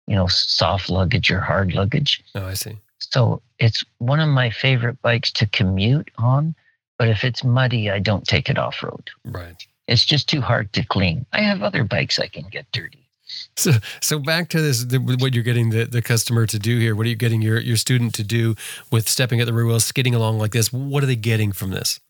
[0.06, 2.22] you know, soft luggage or hard luggage.
[2.34, 2.78] oh, I see.
[3.00, 6.54] So it's one of my favorite bikes to commute on.
[6.98, 9.10] But if it's muddy, I don't take it off road.
[9.24, 9.56] Right.
[9.86, 11.26] It's just too hard to clean.
[11.32, 13.07] I have other bikes I can get dirty.
[13.56, 16.94] So, so back to this, the, what you're getting the, the customer to do here.
[16.94, 18.54] What are you getting your, your student to do
[18.90, 20.72] with stepping at the rear wheel, skidding along like this?
[20.72, 22.00] What are they getting from this?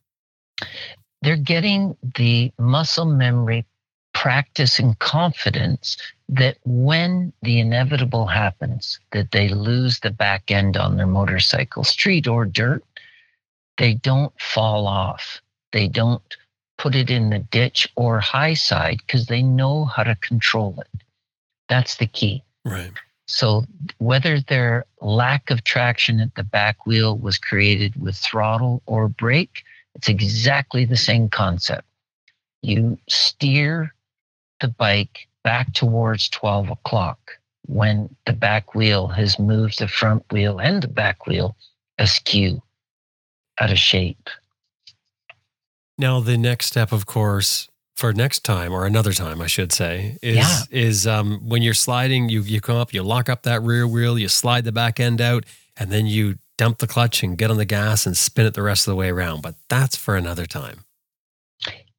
[1.21, 3.65] They're getting the muscle memory,
[4.13, 5.97] practice, and confidence
[6.29, 12.27] that when the inevitable happens, that they lose the back end on their motorcycle, street
[12.27, 12.83] or dirt,
[13.77, 15.41] they don't fall off.
[15.71, 16.21] They don't
[16.77, 21.01] put it in the ditch or high side because they know how to control it.
[21.69, 22.43] That's the key.
[22.65, 22.91] Right.
[23.27, 23.65] So
[23.99, 29.63] whether their lack of traction at the back wheel was created with throttle or brake,
[29.93, 31.87] it's exactly the same concept.
[32.63, 33.93] You steer
[34.61, 37.19] the bike back towards 12 o'clock
[37.67, 41.55] when the back wheel has moved the front wheel and the back wheel
[41.99, 42.61] askew
[43.59, 44.29] out of shape.
[45.99, 47.68] Now, the next step, of course,
[47.99, 50.59] for next time or another time, I should say, is Yeah.
[50.71, 54.17] is um, when you're sliding, you you come up, you lock up that rear wheel,
[54.17, 55.43] you slide the back end out,
[55.75, 58.63] and then you dump the clutch and get on the gas and spin it the
[58.63, 59.41] rest of the way around.
[59.41, 60.85] But that's for another time.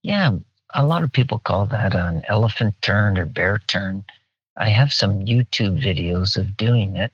[0.03, 0.33] Yeah,
[0.75, 4.05] a lot of people call that an elephant turn or bear turn.
[4.57, 7.13] I have some YouTube videos of doing it.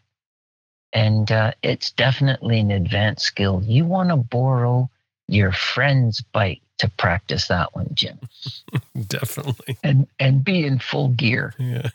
[0.92, 3.62] And uh, it's definitely an advanced skill.
[3.64, 4.88] You want to borrow
[5.28, 8.18] your friend's bike to practice that one, Jim.
[9.06, 9.78] Definitely.
[9.82, 11.54] And and be in full gear.
[11.58, 11.90] Yeah.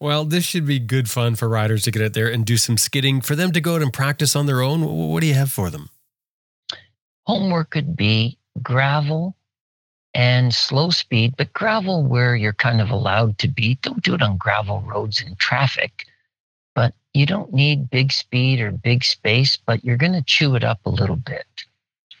[0.00, 2.76] Well, this should be good fun for riders to get out there and do some
[2.76, 3.20] skidding.
[3.20, 5.70] For them to go out and practice on their own, what do you have for
[5.70, 5.88] them?
[7.26, 9.36] Homework could be gravel
[10.14, 13.76] and slow speed, but gravel where you're kind of allowed to be.
[13.82, 16.06] Don't do it on gravel roads in traffic.
[16.74, 20.64] But you don't need big speed or big space, but you're going to chew it
[20.64, 21.46] up a little bit.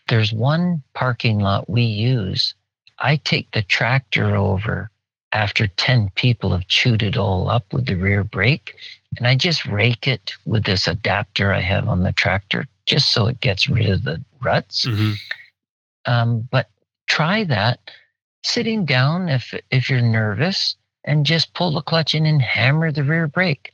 [0.08, 2.54] There's one parking lot we use.
[2.98, 4.90] I take the tractor over
[5.32, 8.76] after 10 people have chewed it all up with the rear brake.
[9.16, 13.26] And I just rake it with this adapter I have on the tractor, just so
[13.26, 14.86] it gets rid of the ruts.
[14.86, 15.12] Mm-hmm.
[16.06, 16.70] Um, but
[17.06, 17.80] try that
[18.44, 23.04] sitting down if if you're nervous and just pull the clutch in and hammer the
[23.04, 23.72] rear brake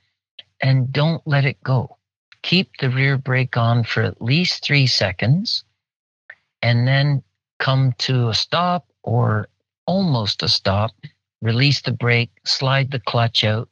[0.61, 1.97] and don't let it go.
[2.43, 5.65] Keep the rear brake on for at least three seconds
[6.63, 7.23] and then
[7.59, 9.49] come to a stop or
[9.87, 10.93] almost a stop,
[11.43, 13.69] release the brake, slide the clutch out,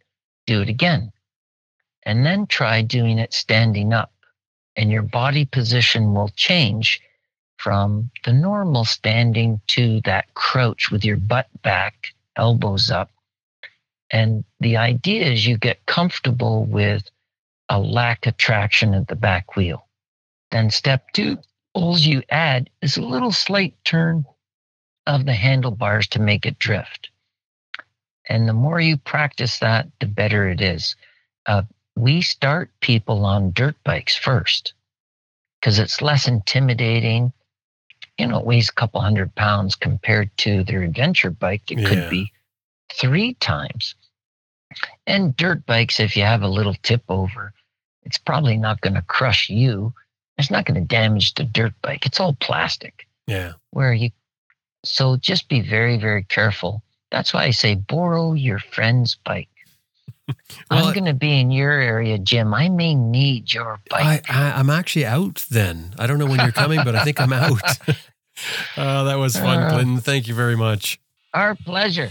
[0.47, 1.13] do it again.
[2.05, 4.13] And then try doing it standing up,
[4.77, 7.01] and your body position will change
[7.59, 13.11] from the normal standing to that crouch with your butt back, elbows up.
[14.11, 17.11] And the idea is you get comfortable with
[17.69, 19.87] a lack of traction at the back wheel.
[20.51, 21.39] Then step two,
[21.79, 24.25] all you add is a little slight turn
[25.07, 27.11] of the handlebars to make it drift.
[28.29, 30.97] And the more you practice that, the better it is.
[31.47, 31.63] Uh,
[31.97, 34.75] we start people on dirt bikes first
[35.61, 37.33] because it's less intimidating.
[38.19, 41.71] You know, it weighs a couple hundred pounds compared to their adventure bike.
[41.71, 41.89] It Yeah.
[41.89, 42.33] could be
[42.93, 43.95] three times.
[45.07, 47.53] And dirt bikes, if you have a little tip over,
[48.03, 49.95] it's probably not going to crush you.
[50.39, 52.07] It's not going to damage the dirt bike.
[52.07, 53.53] It's all plastic Yeah.
[53.71, 54.11] where you
[54.85, 59.49] so just be very very careful that's why i say borrow your friend's bike
[60.29, 60.37] Well,
[60.87, 64.71] i'm going to be in your area jim i may need your bike I, I'm
[64.71, 65.95] actually out then.
[65.99, 67.61] I don't know when you're coming, but I think I'm out.
[68.77, 69.99] uh, that was fun, Uh, Clinton.
[69.99, 71.01] Thank you very much.
[71.35, 72.11] our pleasure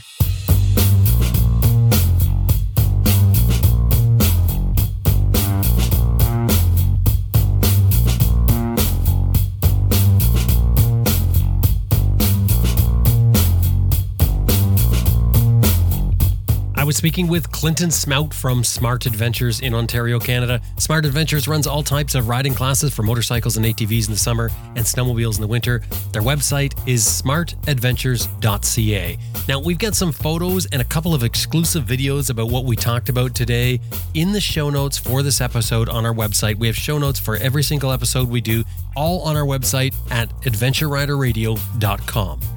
[16.87, 20.61] was speaking with Clinton Smout from Smart Adventures in Ontario, Canada.
[20.77, 24.49] Smart Adventures runs all types of riding classes for motorcycles and ATVs in the summer
[24.77, 25.83] and snowmobiles in the winter.
[26.13, 29.17] Their website is smartadventures.ca.
[29.49, 33.09] Now, we've got some photos and a couple of exclusive videos about what we talked
[33.09, 33.81] about today
[34.13, 36.55] in the show notes for this episode on our website.
[36.55, 38.63] We have show notes for every single episode we do,
[38.95, 42.56] all on our website at adventureriderradio.com.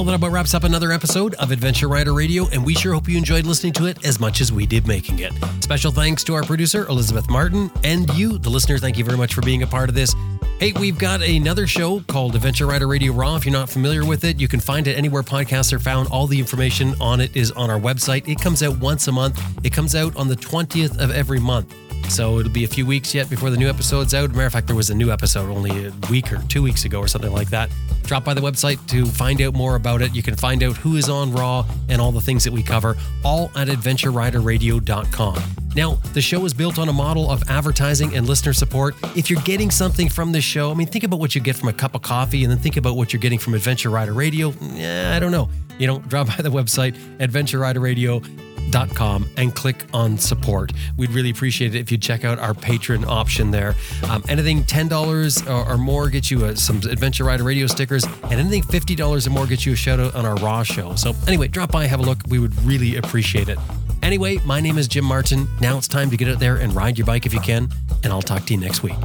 [0.00, 3.06] Well, that about wraps up another episode of Adventure Rider Radio, and we sure hope
[3.06, 5.30] you enjoyed listening to it as much as we did making it.
[5.62, 8.78] Special thanks to our producer, Elizabeth Martin, and you, the listener.
[8.78, 10.16] Thank you very much for being a part of this.
[10.58, 13.36] Hey, we've got another show called Adventure Rider Radio Raw.
[13.36, 16.08] If you're not familiar with it, you can find it anywhere podcasts are found.
[16.08, 18.26] All the information on it is on our website.
[18.26, 19.38] It comes out once a month.
[19.64, 21.74] It comes out on the 20th of every month.
[22.10, 24.30] So it'll be a few weeks yet before the new episode's out.
[24.30, 26.98] Matter of fact, there was a new episode only a week or two weeks ago
[26.98, 27.70] or something like that.
[28.02, 30.14] Drop by the website to find out more about it.
[30.14, 32.96] You can find out who is on Raw and all the things that we cover,
[33.24, 35.42] all at adventureriderradio.com.
[35.76, 38.96] Now, the show is built on a model of advertising and listener support.
[39.16, 41.68] If you're getting something from this show, I mean, think about what you get from
[41.68, 44.52] a cup of coffee and then think about what you're getting from Adventure Rider Radio.
[44.74, 45.48] Eh, I don't know.
[45.78, 47.60] You know, drop by the website, Adventure
[48.94, 50.72] Com and click on support.
[50.96, 53.74] We'd really appreciate it if you check out our patron option there.
[54.08, 58.34] Um, anything $10 or, or, more gets you a, some Adventure Rider radio stickers, and
[58.34, 60.94] anything $50 or more gets you a shout out on our Raw show.
[60.94, 62.18] So, anyway, drop by, have a look.
[62.28, 63.58] We would really appreciate it.
[64.02, 65.48] Anyway, my name is Jim Martin.
[65.60, 67.68] Now it's time to get out there and ride your bike if you can,
[68.02, 68.96] and I'll talk to you next week.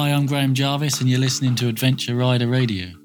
[0.00, 2.99] Hi, I'm Graham Jarvis, and you're listening to Adventure Rider Radio.